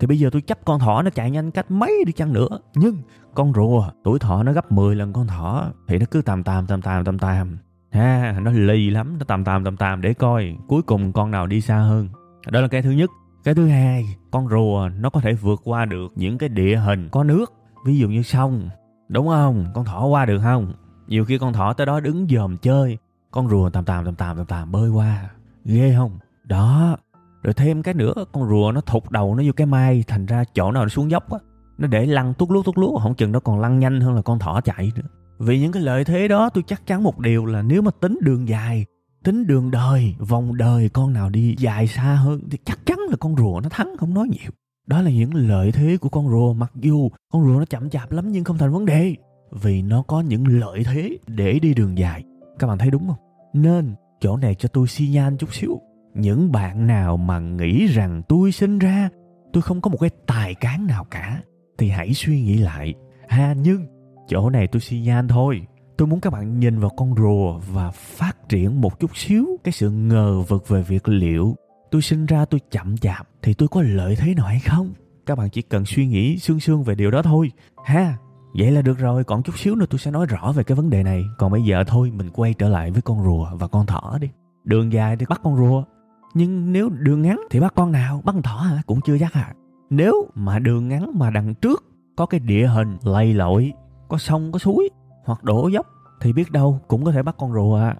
thì 0.00 0.06
bây 0.06 0.18
giờ 0.18 0.30
tôi 0.32 0.42
chấp 0.42 0.58
con 0.64 0.78
thỏ 0.78 1.02
nó 1.02 1.10
chạy 1.10 1.30
nhanh 1.30 1.50
cách 1.50 1.70
mấy 1.70 2.04
đi 2.06 2.12
chăng 2.12 2.32
nữa. 2.32 2.48
Nhưng 2.74 2.96
con 3.34 3.52
rùa 3.54 3.90
tuổi 4.04 4.18
thọ 4.18 4.42
nó 4.42 4.52
gấp 4.52 4.72
10 4.72 4.96
lần 4.96 5.12
con 5.12 5.26
thỏ. 5.26 5.72
Thì 5.88 5.98
nó 5.98 6.06
cứ 6.10 6.22
tàm 6.22 6.42
tàm 6.42 6.66
tàm 6.66 6.82
tàm 6.82 7.04
tàm 7.04 7.18
tàm. 7.18 7.58
Ha 7.90 8.40
nó 8.42 8.50
lì 8.50 8.90
lắm. 8.90 9.18
Nó 9.18 9.24
tàm 9.24 9.44
tàm 9.44 9.64
tàm 9.64 9.76
tàm 9.76 10.00
để 10.00 10.14
coi 10.14 10.56
cuối 10.68 10.82
cùng 10.82 11.12
con 11.12 11.30
nào 11.30 11.46
đi 11.46 11.60
xa 11.60 11.76
hơn. 11.76 12.08
Đó 12.50 12.60
là 12.60 12.68
cái 12.68 12.82
thứ 12.82 12.90
nhất. 12.90 13.10
Cái 13.44 13.54
thứ 13.54 13.68
hai 13.68 14.16
con 14.30 14.48
rùa 14.48 14.88
nó 14.98 15.10
có 15.10 15.20
thể 15.20 15.32
vượt 15.32 15.60
qua 15.64 15.84
được 15.84 16.12
những 16.14 16.38
cái 16.38 16.48
địa 16.48 16.76
hình 16.76 17.08
có 17.08 17.24
nước. 17.24 17.52
Ví 17.86 17.98
dụ 17.98 18.08
như 18.08 18.22
sông 18.22 18.68
đúng 19.08 19.28
không? 19.28 19.66
Con 19.74 19.84
thỏ 19.84 20.06
qua 20.06 20.24
được 20.24 20.40
không? 20.42 20.72
Nhiều 21.06 21.24
khi 21.24 21.38
con 21.38 21.52
thỏ 21.52 21.72
tới 21.72 21.86
đó 21.86 22.00
đứng 22.00 22.26
dòm 22.30 22.56
chơi. 22.56 22.98
Con 23.30 23.48
rùa 23.48 23.70
tàm 23.70 23.84
tàm 23.84 24.04
tàm 24.04 24.14
tàm 24.14 24.36
tàm 24.36 24.46
tàm 24.46 24.72
bơi 24.72 24.90
qua. 24.90 25.30
Ghê 25.64 25.94
không? 25.96 26.18
Đó 26.44 26.96
rồi 27.42 27.54
thêm 27.54 27.82
cái 27.82 27.94
nữa, 27.94 28.12
con 28.32 28.48
rùa 28.48 28.72
nó 28.74 28.80
thụt 28.80 29.10
đầu 29.10 29.34
nó 29.34 29.42
vô 29.46 29.52
cái 29.56 29.66
mai, 29.66 30.04
thành 30.06 30.26
ra 30.26 30.44
chỗ 30.54 30.72
nào 30.72 30.82
nó 30.82 30.88
xuống 30.88 31.10
dốc 31.10 31.32
á, 31.32 31.38
nó 31.78 31.86
để 31.86 32.06
lăn 32.06 32.34
tuốt 32.34 32.50
lút 32.50 32.66
tuốt 32.66 32.78
lút 32.78 33.02
không 33.02 33.14
chừng 33.14 33.32
nó 33.32 33.40
còn 33.40 33.60
lăn 33.60 33.78
nhanh 33.78 34.00
hơn 34.00 34.14
là 34.14 34.22
con 34.22 34.38
thỏ 34.38 34.60
chạy 34.60 34.92
nữa. 34.96 35.08
Vì 35.38 35.60
những 35.60 35.72
cái 35.72 35.82
lợi 35.82 36.04
thế 36.04 36.28
đó, 36.28 36.50
tôi 36.54 36.64
chắc 36.66 36.86
chắn 36.86 37.02
một 37.02 37.18
điều 37.18 37.46
là 37.46 37.62
nếu 37.62 37.82
mà 37.82 37.90
tính 38.00 38.18
đường 38.22 38.48
dài, 38.48 38.86
tính 39.24 39.46
đường 39.46 39.70
đời, 39.70 40.14
vòng 40.18 40.56
đời 40.56 40.88
con 40.88 41.12
nào 41.12 41.30
đi 41.30 41.54
dài 41.58 41.86
xa 41.86 42.02
hơn 42.02 42.40
thì 42.50 42.58
chắc 42.64 42.86
chắn 42.86 42.98
là 43.10 43.16
con 43.20 43.36
rùa 43.36 43.60
nó 43.62 43.68
thắng, 43.68 43.96
không 43.98 44.14
nói 44.14 44.28
nhiều. 44.28 44.50
Đó 44.86 45.02
là 45.02 45.10
những 45.10 45.34
lợi 45.34 45.72
thế 45.72 45.96
của 46.00 46.08
con 46.08 46.28
rùa, 46.28 46.52
mặc 46.52 46.72
dù 46.74 47.08
con 47.32 47.44
rùa 47.44 47.58
nó 47.58 47.64
chậm 47.64 47.90
chạp 47.90 48.12
lắm 48.12 48.32
nhưng 48.32 48.44
không 48.44 48.58
thành 48.58 48.72
vấn 48.72 48.86
đề, 48.86 49.14
vì 49.52 49.82
nó 49.82 50.02
có 50.02 50.20
những 50.20 50.46
lợi 50.46 50.84
thế 50.84 51.18
để 51.26 51.58
đi 51.58 51.74
đường 51.74 51.98
dài. 51.98 52.24
Các 52.58 52.66
bạn 52.66 52.78
thấy 52.78 52.90
đúng 52.90 53.06
không? 53.06 53.16
Nên, 53.52 53.94
chỗ 54.20 54.36
này 54.36 54.54
cho 54.54 54.68
tôi 54.68 54.88
xi 54.88 55.08
nhan 55.08 55.36
chút 55.36 55.54
xíu 55.54 55.80
những 56.18 56.52
bạn 56.52 56.86
nào 56.86 57.16
mà 57.16 57.38
nghĩ 57.38 57.86
rằng 57.86 58.22
tôi 58.28 58.52
sinh 58.52 58.78
ra, 58.78 59.08
tôi 59.52 59.62
không 59.62 59.80
có 59.80 59.90
một 59.90 59.98
cái 60.00 60.10
tài 60.26 60.54
cán 60.54 60.86
nào 60.86 61.04
cả, 61.10 61.42
thì 61.78 61.88
hãy 61.88 62.14
suy 62.14 62.42
nghĩ 62.42 62.58
lại. 62.58 62.94
Ha, 63.28 63.54
nhưng 63.62 63.86
chỗ 64.28 64.50
này 64.50 64.66
tôi 64.66 64.80
xi 64.80 65.00
nhan 65.00 65.28
thôi. 65.28 65.66
Tôi 65.96 66.08
muốn 66.08 66.20
các 66.20 66.32
bạn 66.32 66.58
nhìn 66.58 66.78
vào 66.78 66.90
con 66.96 67.14
rùa 67.16 67.58
và 67.72 67.90
phát 67.90 68.48
triển 68.48 68.80
một 68.80 69.00
chút 69.00 69.16
xíu 69.16 69.46
cái 69.64 69.72
sự 69.72 69.90
ngờ 69.90 70.40
vực 70.48 70.68
về 70.68 70.82
việc 70.82 71.08
liệu 71.08 71.56
tôi 71.90 72.02
sinh 72.02 72.26
ra 72.26 72.44
tôi 72.44 72.60
chậm 72.70 72.96
chạp 72.96 73.28
thì 73.42 73.54
tôi 73.54 73.68
có 73.68 73.82
lợi 73.82 74.16
thế 74.16 74.34
nào 74.34 74.46
hay 74.46 74.60
không. 74.60 74.92
Các 75.26 75.38
bạn 75.38 75.50
chỉ 75.50 75.62
cần 75.62 75.84
suy 75.84 76.06
nghĩ 76.06 76.38
sương 76.38 76.60
sương 76.60 76.82
về 76.82 76.94
điều 76.94 77.10
đó 77.10 77.22
thôi. 77.22 77.52
Ha, 77.84 78.16
vậy 78.58 78.70
là 78.70 78.82
được 78.82 78.98
rồi. 78.98 79.24
Còn 79.24 79.42
chút 79.42 79.58
xíu 79.58 79.74
nữa 79.74 79.86
tôi 79.90 79.98
sẽ 79.98 80.10
nói 80.10 80.26
rõ 80.26 80.52
về 80.52 80.64
cái 80.64 80.76
vấn 80.76 80.90
đề 80.90 81.02
này. 81.02 81.24
Còn 81.38 81.52
bây 81.52 81.62
giờ 81.62 81.84
thôi, 81.86 82.10
mình 82.10 82.30
quay 82.30 82.54
trở 82.54 82.68
lại 82.68 82.90
với 82.90 83.02
con 83.02 83.24
rùa 83.24 83.48
và 83.52 83.68
con 83.68 83.86
thỏ 83.86 84.18
đi. 84.20 84.28
Đường 84.64 84.92
dài 84.92 85.16
thì 85.16 85.26
bắt 85.28 85.40
con 85.44 85.56
rùa 85.56 85.84
nhưng 86.34 86.72
nếu 86.72 86.88
đường 86.88 87.22
ngắn 87.22 87.40
thì 87.50 87.60
bắt 87.60 87.72
con 87.76 87.92
nào? 87.92 88.22
Bắt 88.24 88.32
con 88.32 88.42
thỏ 88.42 88.56
hả? 88.56 88.82
Cũng 88.86 89.00
chưa 89.00 89.18
chắc 89.18 89.32
à 89.32 89.54
nếu 89.90 90.26
mà 90.34 90.58
đường 90.58 90.88
ngắn 90.88 91.10
mà 91.14 91.30
đằng 91.30 91.54
trước 91.54 91.84
có 92.16 92.26
cái 92.26 92.40
địa 92.40 92.66
hình 92.66 92.96
lầy 93.02 93.34
lội, 93.34 93.72
có 94.08 94.18
sông, 94.18 94.52
có 94.52 94.58
suối 94.58 94.90
hoặc 95.24 95.44
đổ 95.44 95.68
dốc 95.68 95.86
thì 96.20 96.32
biết 96.32 96.50
đâu 96.50 96.80
cũng 96.88 97.04
có 97.04 97.12
thể 97.12 97.22
bắt 97.22 97.34
con 97.38 97.52
rùa. 97.52 97.76
À. 97.76 97.96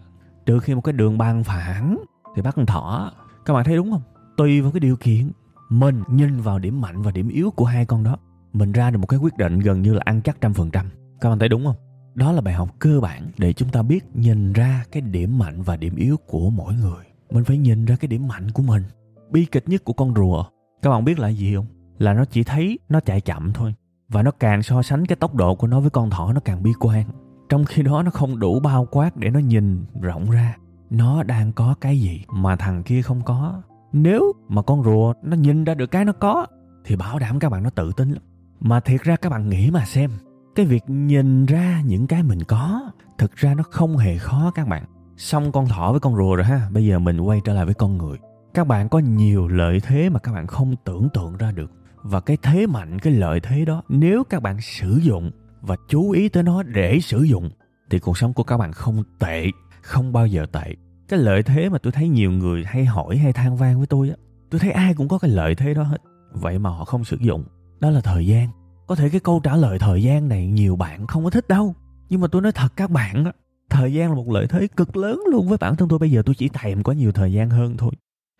trừ 0.46 0.60
khi 0.60 0.74
một 0.74 0.80
cái 0.80 0.92
đường 0.92 1.18
bằng 1.18 1.44
phẳng 1.44 1.98
thì 2.36 2.42
bắt 2.42 2.54
con 2.56 2.66
thỏ, 2.66 3.12
các 3.44 3.54
bạn 3.54 3.64
thấy 3.64 3.76
đúng 3.76 3.90
không? 3.90 4.02
Tùy 4.36 4.60
vào 4.60 4.72
cái 4.72 4.80
điều 4.80 4.96
kiện, 4.96 5.30
mình 5.68 6.02
nhìn 6.08 6.40
vào 6.40 6.58
điểm 6.58 6.80
mạnh 6.80 7.02
và 7.02 7.10
điểm 7.10 7.28
yếu 7.28 7.50
của 7.50 7.64
hai 7.64 7.86
con 7.86 8.04
đó, 8.04 8.16
mình 8.52 8.72
ra 8.72 8.90
được 8.90 8.98
một 8.98 9.06
cái 9.06 9.18
quyết 9.18 9.36
định 9.36 9.58
gần 9.58 9.82
như 9.82 9.94
là 9.94 10.02
ăn 10.04 10.20
chắc 10.22 10.40
trăm 10.40 10.54
phần 10.54 10.70
trăm. 10.70 10.86
Các 11.20 11.28
bạn 11.28 11.38
thấy 11.38 11.48
đúng 11.48 11.64
không? 11.64 11.76
Đó 12.14 12.32
là 12.32 12.40
bài 12.40 12.54
học 12.54 12.68
cơ 12.78 13.00
bản 13.00 13.30
để 13.38 13.52
chúng 13.52 13.68
ta 13.68 13.82
biết 13.82 14.04
nhìn 14.14 14.52
ra 14.52 14.84
cái 14.92 15.02
điểm 15.02 15.38
mạnh 15.38 15.62
và 15.62 15.76
điểm 15.76 15.96
yếu 15.96 16.16
của 16.16 16.50
mỗi 16.50 16.74
người 16.74 17.04
mình 17.30 17.44
phải 17.44 17.58
nhìn 17.58 17.84
ra 17.84 17.96
cái 17.96 18.08
điểm 18.08 18.28
mạnh 18.28 18.50
của 18.50 18.62
mình. 18.62 18.82
Bi 19.30 19.44
kịch 19.44 19.68
nhất 19.68 19.84
của 19.84 19.92
con 19.92 20.14
rùa, 20.14 20.44
các 20.82 20.90
bạn 20.90 21.04
biết 21.04 21.18
là 21.18 21.28
gì 21.28 21.54
không? 21.54 21.66
Là 21.98 22.12
nó 22.12 22.24
chỉ 22.24 22.44
thấy 22.44 22.78
nó 22.88 23.00
chạy 23.00 23.20
chậm 23.20 23.52
thôi, 23.52 23.74
và 24.08 24.22
nó 24.22 24.30
càng 24.30 24.62
so 24.62 24.82
sánh 24.82 25.06
cái 25.06 25.16
tốc 25.16 25.34
độ 25.34 25.54
của 25.54 25.66
nó 25.66 25.80
với 25.80 25.90
con 25.90 26.10
thỏ 26.10 26.32
nó 26.32 26.40
càng 26.40 26.62
bi 26.62 26.72
quan. 26.80 27.04
Trong 27.48 27.64
khi 27.64 27.82
đó 27.82 28.02
nó 28.02 28.10
không 28.10 28.38
đủ 28.38 28.60
bao 28.60 28.86
quát 28.90 29.16
để 29.16 29.30
nó 29.30 29.38
nhìn 29.38 29.84
rộng 30.00 30.30
ra. 30.30 30.56
Nó 30.90 31.22
đang 31.22 31.52
có 31.52 31.74
cái 31.80 32.00
gì 32.00 32.24
mà 32.28 32.56
thằng 32.56 32.82
kia 32.82 33.02
không 33.02 33.22
có? 33.24 33.62
Nếu 33.92 34.32
mà 34.48 34.62
con 34.62 34.84
rùa 34.84 35.14
nó 35.22 35.36
nhìn 35.36 35.64
ra 35.64 35.74
được 35.74 35.90
cái 35.90 36.04
nó 36.04 36.12
có, 36.12 36.46
thì 36.84 36.96
bảo 36.96 37.18
đảm 37.18 37.38
các 37.38 37.48
bạn 37.48 37.62
nó 37.62 37.70
tự 37.70 37.92
tin 37.96 38.10
lắm. 38.10 38.22
Mà 38.60 38.80
thiệt 38.80 39.02
ra 39.02 39.16
các 39.16 39.28
bạn 39.28 39.48
nghĩ 39.48 39.70
mà 39.70 39.84
xem, 39.84 40.10
cái 40.54 40.66
việc 40.66 40.82
nhìn 40.86 41.46
ra 41.46 41.82
những 41.84 42.06
cái 42.06 42.22
mình 42.22 42.44
có, 42.48 42.90
thực 43.18 43.36
ra 43.36 43.54
nó 43.54 43.62
không 43.70 43.96
hề 43.96 44.18
khó 44.18 44.50
các 44.54 44.68
bạn 44.68 44.84
xong 45.18 45.52
con 45.52 45.66
thỏ 45.66 45.90
với 45.90 46.00
con 46.00 46.16
rùa 46.16 46.36
rồi 46.36 46.44
ha. 46.44 46.68
Bây 46.72 46.86
giờ 46.86 46.98
mình 46.98 47.20
quay 47.20 47.40
trở 47.44 47.54
lại 47.54 47.64
với 47.64 47.74
con 47.74 47.98
người. 47.98 48.18
Các 48.54 48.66
bạn 48.66 48.88
có 48.88 48.98
nhiều 48.98 49.48
lợi 49.48 49.80
thế 49.80 50.08
mà 50.08 50.18
các 50.18 50.32
bạn 50.32 50.46
không 50.46 50.74
tưởng 50.84 51.08
tượng 51.14 51.36
ra 51.36 51.52
được. 51.52 51.70
Và 52.02 52.20
cái 52.20 52.36
thế 52.42 52.66
mạnh, 52.66 52.98
cái 52.98 53.12
lợi 53.12 53.40
thế 53.40 53.64
đó, 53.64 53.82
nếu 53.88 54.24
các 54.24 54.42
bạn 54.42 54.60
sử 54.60 54.98
dụng 55.02 55.30
và 55.60 55.76
chú 55.88 56.10
ý 56.10 56.28
tới 56.28 56.42
nó 56.42 56.62
để 56.62 57.00
sử 57.00 57.22
dụng, 57.22 57.50
thì 57.90 57.98
cuộc 57.98 58.18
sống 58.18 58.32
của 58.32 58.42
các 58.42 58.56
bạn 58.56 58.72
không 58.72 59.02
tệ, 59.18 59.46
không 59.82 60.12
bao 60.12 60.26
giờ 60.26 60.46
tệ. 60.52 60.74
Cái 61.08 61.18
lợi 61.18 61.42
thế 61.42 61.68
mà 61.68 61.78
tôi 61.78 61.92
thấy 61.92 62.08
nhiều 62.08 62.30
người 62.30 62.64
hay 62.66 62.84
hỏi 62.84 63.16
hay 63.16 63.32
than 63.32 63.56
vang 63.56 63.78
với 63.78 63.86
tôi 63.86 64.08
á, 64.08 64.16
tôi 64.50 64.58
thấy 64.58 64.70
ai 64.70 64.94
cũng 64.94 65.08
có 65.08 65.18
cái 65.18 65.30
lợi 65.30 65.54
thế 65.54 65.74
đó 65.74 65.82
hết. 65.82 65.98
Vậy 66.32 66.58
mà 66.58 66.70
họ 66.70 66.84
không 66.84 67.04
sử 67.04 67.16
dụng. 67.20 67.44
Đó 67.80 67.90
là 67.90 68.00
thời 68.00 68.26
gian. 68.26 68.48
Có 68.86 68.94
thể 68.94 69.08
cái 69.08 69.20
câu 69.20 69.40
trả 69.44 69.56
lời 69.56 69.78
thời 69.78 70.02
gian 70.02 70.28
này 70.28 70.46
nhiều 70.46 70.76
bạn 70.76 71.06
không 71.06 71.24
có 71.24 71.30
thích 71.30 71.48
đâu. 71.48 71.74
Nhưng 72.08 72.20
mà 72.20 72.28
tôi 72.32 72.42
nói 72.42 72.52
thật 72.52 72.72
các 72.76 72.90
bạn 72.90 73.24
á 73.24 73.32
thời 73.78 73.92
gian 73.92 74.08
là 74.08 74.14
một 74.14 74.28
lợi 74.28 74.46
thế 74.46 74.66
cực 74.76 74.96
lớn 74.96 75.22
luôn 75.32 75.48
với 75.48 75.58
bản 75.58 75.76
thân 75.76 75.88
tôi. 75.88 75.98
Bây 75.98 76.10
giờ 76.10 76.22
tôi 76.26 76.34
chỉ 76.34 76.48
thèm 76.48 76.82
có 76.82 76.92
nhiều 76.92 77.12
thời 77.12 77.32
gian 77.32 77.50
hơn 77.50 77.76
thôi. 77.76 77.90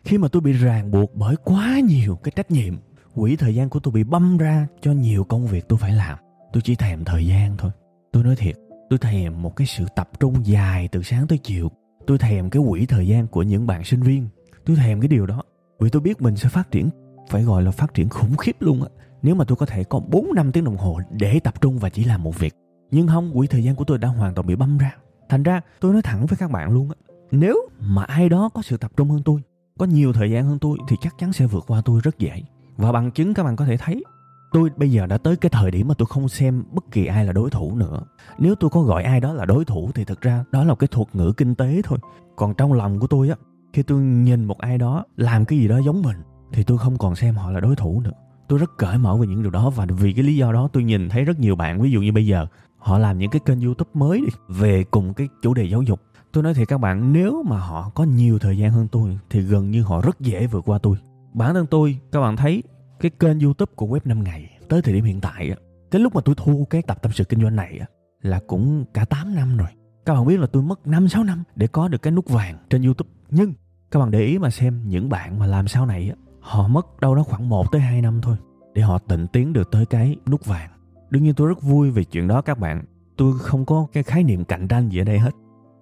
Khi 0.03 0.17
mà 0.17 0.27
tôi 0.27 0.41
bị 0.41 0.51
ràng 0.51 0.91
buộc 0.91 1.15
bởi 1.15 1.35
quá 1.43 1.79
nhiều 1.79 2.15
cái 2.15 2.31
trách 2.35 2.51
nhiệm, 2.51 2.73
quỹ 3.15 3.35
thời 3.35 3.55
gian 3.55 3.69
của 3.69 3.79
tôi 3.79 3.91
bị 3.91 4.03
băm 4.03 4.37
ra 4.37 4.67
cho 4.81 4.91
nhiều 4.91 5.23
công 5.23 5.47
việc 5.47 5.67
tôi 5.69 5.79
phải 5.79 5.93
làm, 5.93 6.17
tôi 6.53 6.61
chỉ 6.61 6.75
thèm 6.75 7.03
thời 7.05 7.25
gian 7.27 7.57
thôi. 7.57 7.71
Tôi 8.11 8.23
nói 8.23 8.35
thiệt, 8.35 8.55
tôi 8.89 8.99
thèm 8.99 9.41
một 9.41 9.55
cái 9.55 9.67
sự 9.67 9.85
tập 9.95 10.09
trung 10.19 10.35
dài 10.45 10.87
từ 10.87 11.03
sáng 11.03 11.27
tới 11.27 11.37
chiều. 11.37 11.71
Tôi 12.07 12.17
thèm 12.17 12.49
cái 12.49 12.63
quỹ 12.69 12.85
thời 12.85 13.07
gian 13.07 13.27
của 13.27 13.43
những 13.43 13.67
bạn 13.67 13.83
sinh 13.83 14.01
viên. 14.01 14.27
Tôi 14.65 14.75
thèm 14.75 15.01
cái 15.01 15.07
điều 15.07 15.25
đó. 15.25 15.43
Vì 15.79 15.89
tôi 15.89 16.01
biết 16.01 16.21
mình 16.21 16.35
sẽ 16.35 16.49
phát 16.49 16.71
triển, 16.71 16.89
phải 17.29 17.43
gọi 17.43 17.63
là 17.63 17.71
phát 17.71 17.93
triển 17.93 18.09
khủng 18.09 18.37
khiếp 18.37 18.55
luôn 18.59 18.83
á. 18.83 18.89
Nếu 19.21 19.35
mà 19.35 19.45
tôi 19.45 19.55
có 19.55 19.65
thể 19.65 19.83
có 19.83 19.99
4 19.99 20.33
năm 20.35 20.51
tiếng 20.51 20.63
đồng 20.63 20.77
hồ 20.77 20.99
để 21.11 21.39
tập 21.39 21.61
trung 21.61 21.79
và 21.79 21.89
chỉ 21.89 22.03
làm 22.03 22.23
một 22.23 22.39
việc. 22.39 22.53
Nhưng 22.91 23.07
không, 23.07 23.31
quỹ 23.33 23.47
thời 23.47 23.63
gian 23.63 23.75
của 23.75 23.83
tôi 23.83 23.97
đã 23.97 24.07
hoàn 24.07 24.33
toàn 24.35 24.47
bị 24.47 24.55
băm 24.55 24.77
ra 24.77 24.95
thành 25.29 25.43
ra 25.43 25.61
tôi 25.79 25.93
nói 25.93 26.01
thẳng 26.01 26.25
với 26.25 26.37
các 26.37 26.51
bạn 26.51 26.73
luôn 26.73 26.89
á, 26.89 26.95
nếu 27.31 27.69
mà 27.79 28.03
ai 28.03 28.29
đó 28.29 28.49
có 28.53 28.61
sự 28.61 28.77
tập 28.77 28.91
trung 28.97 29.09
hơn 29.09 29.21
tôi, 29.25 29.41
có 29.79 29.85
nhiều 29.85 30.13
thời 30.13 30.31
gian 30.31 30.45
hơn 30.45 30.59
tôi 30.59 30.77
thì 30.87 30.95
chắc 31.01 31.15
chắn 31.17 31.33
sẽ 31.33 31.45
vượt 31.45 31.63
qua 31.67 31.81
tôi 31.85 32.01
rất 32.03 32.19
dễ. 32.19 32.43
Và 32.77 32.91
bằng 32.91 33.11
chứng 33.11 33.33
các 33.33 33.43
bạn 33.43 33.55
có 33.55 33.65
thể 33.65 33.77
thấy, 33.77 34.03
tôi 34.51 34.69
bây 34.77 34.91
giờ 34.91 35.05
đã 35.05 35.17
tới 35.17 35.35
cái 35.35 35.49
thời 35.49 35.71
điểm 35.71 35.87
mà 35.87 35.93
tôi 35.97 36.05
không 36.05 36.29
xem 36.29 36.63
bất 36.71 36.91
kỳ 36.91 37.05
ai 37.05 37.25
là 37.25 37.33
đối 37.33 37.49
thủ 37.49 37.75
nữa. 37.75 37.99
Nếu 38.37 38.55
tôi 38.55 38.69
có 38.69 38.81
gọi 38.81 39.03
ai 39.03 39.19
đó 39.19 39.33
là 39.33 39.45
đối 39.45 39.65
thủ 39.65 39.91
thì 39.95 40.03
thực 40.03 40.21
ra 40.21 40.43
đó 40.51 40.63
là 40.63 40.75
cái 40.75 40.87
thuật 40.87 41.07
ngữ 41.13 41.33
kinh 41.37 41.55
tế 41.55 41.81
thôi. 41.83 41.99
Còn 42.35 42.53
trong 42.53 42.73
lòng 42.73 42.99
của 42.99 43.07
tôi 43.07 43.29
á, 43.29 43.35
khi 43.73 43.83
tôi 43.83 44.01
nhìn 44.01 44.45
một 44.45 44.57
ai 44.57 44.77
đó 44.77 45.05
làm 45.17 45.45
cái 45.45 45.59
gì 45.59 45.67
đó 45.67 45.77
giống 45.77 46.01
mình 46.01 46.17
thì 46.51 46.63
tôi 46.63 46.77
không 46.77 46.97
còn 46.97 47.15
xem 47.15 47.35
họ 47.35 47.51
là 47.51 47.59
đối 47.59 47.75
thủ 47.75 48.01
nữa. 48.01 48.11
Tôi 48.47 48.59
rất 48.59 48.77
cởi 48.77 48.97
mở 48.97 49.17
về 49.17 49.27
những 49.27 49.41
điều 49.41 49.51
đó 49.51 49.69
và 49.69 49.85
vì 49.85 50.13
cái 50.13 50.23
lý 50.23 50.35
do 50.35 50.51
đó 50.51 50.69
tôi 50.73 50.83
nhìn 50.83 51.09
thấy 51.09 51.23
rất 51.23 51.39
nhiều 51.39 51.55
bạn, 51.55 51.81
ví 51.81 51.91
dụ 51.91 52.01
như 52.01 52.11
bây 52.11 52.25
giờ 52.25 52.47
họ 52.79 52.97
làm 52.97 53.17
những 53.17 53.29
cái 53.29 53.39
kênh 53.45 53.61
youtube 53.61 53.91
mới 53.93 54.21
đi, 54.21 54.27
về 54.47 54.83
cùng 54.83 55.13
cái 55.13 55.27
chủ 55.41 55.53
đề 55.53 55.63
giáo 55.63 55.81
dục. 55.81 56.01
Tôi 56.31 56.43
nói 56.43 56.53
thì 56.53 56.65
các 56.65 56.77
bạn, 56.77 57.13
nếu 57.13 57.43
mà 57.47 57.59
họ 57.59 57.89
có 57.95 58.03
nhiều 58.03 58.39
thời 58.39 58.57
gian 58.57 58.71
hơn 58.71 58.87
tôi, 58.87 59.19
thì 59.29 59.41
gần 59.41 59.71
như 59.71 59.81
họ 59.81 60.01
rất 60.01 60.19
dễ 60.19 60.47
vượt 60.47 60.69
qua 60.69 60.77
tôi. 60.77 60.97
Bản 61.33 61.53
thân 61.53 61.65
tôi, 61.65 61.99
các 62.11 62.21
bạn 62.21 62.37
thấy, 62.37 62.63
cái 62.99 63.11
kênh 63.19 63.39
youtube 63.39 63.71
của 63.75 63.87
web 63.87 63.99
5 64.05 64.23
ngày, 64.23 64.57
tới 64.69 64.81
thời 64.81 64.93
điểm 64.93 65.03
hiện 65.03 65.21
tại 65.21 65.55
cái 65.91 66.01
lúc 66.01 66.15
mà 66.15 66.21
tôi 66.21 66.35
thu 66.37 66.67
cái 66.69 66.81
tập 66.81 67.01
tâm 67.01 67.11
sự 67.11 67.23
kinh 67.23 67.41
doanh 67.41 67.55
này 67.55 67.79
là 68.21 68.39
cũng 68.47 68.85
cả 68.93 69.05
8 69.05 69.35
năm 69.35 69.57
rồi. 69.57 69.67
Các 70.05 70.13
bạn 70.13 70.25
biết 70.25 70.39
là 70.39 70.47
tôi 70.47 70.63
mất 70.63 70.87
5 70.87 71.07
6 71.07 71.23
năm 71.23 71.43
để 71.55 71.67
có 71.67 71.87
được 71.87 72.01
cái 72.01 72.11
nút 72.11 72.29
vàng 72.29 72.57
trên 72.69 72.81
YouTube. 72.81 73.09
Nhưng, 73.29 73.53
các 73.91 73.99
bạn 73.99 74.11
để 74.11 74.19
ý 74.19 74.39
mà 74.39 74.49
xem, 74.49 74.81
những 74.85 75.09
bạn 75.09 75.39
mà 75.39 75.45
làm 75.45 75.67
sau 75.67 75.85
này 75.85 76.11
họ 76.39 76.67
mất 76.67 76.99
đâu 76.99 77.15
đó 77.15 77.23
khoảng 77.23 77.49
1 77.49 77.71
tới 77.71 77.81
2 77.81 78.01
năm 78.01 78.21
thôi, 78.21 78.37
để 78.73 78.81
họ 78.81 78.97
tịnh 78.97 79.27
tiến 79.27 79.53
được 79.53 79.71
tới 79.71 79.85
cái 79.85 80.15
nút 80.29 80.45
vàng 80.45 80.69
đương 81.09 81.23
nhiên 81.23 81.33
tôi 81.33 81.47
rất 81.47 81.61
vui 81.61 81.91
về 81.91 82.03
chuyện 82.03 82.27
đó 82.27 82.41
các 82.41 82.59
bạn. 82.59 82.83
Tôi 83.17 83.39
không 83.39 83.65
có 83.65 83.87
cái 83.93 84.03
khái 84.03 84.23
niệm 84.23 84.45
cạnh 84.45 84.67
tranh 84.67 84.89
gì 84.89 85.01
ở 85.01 85.03
đây 85.03 85.19
hết. 85.19 85.31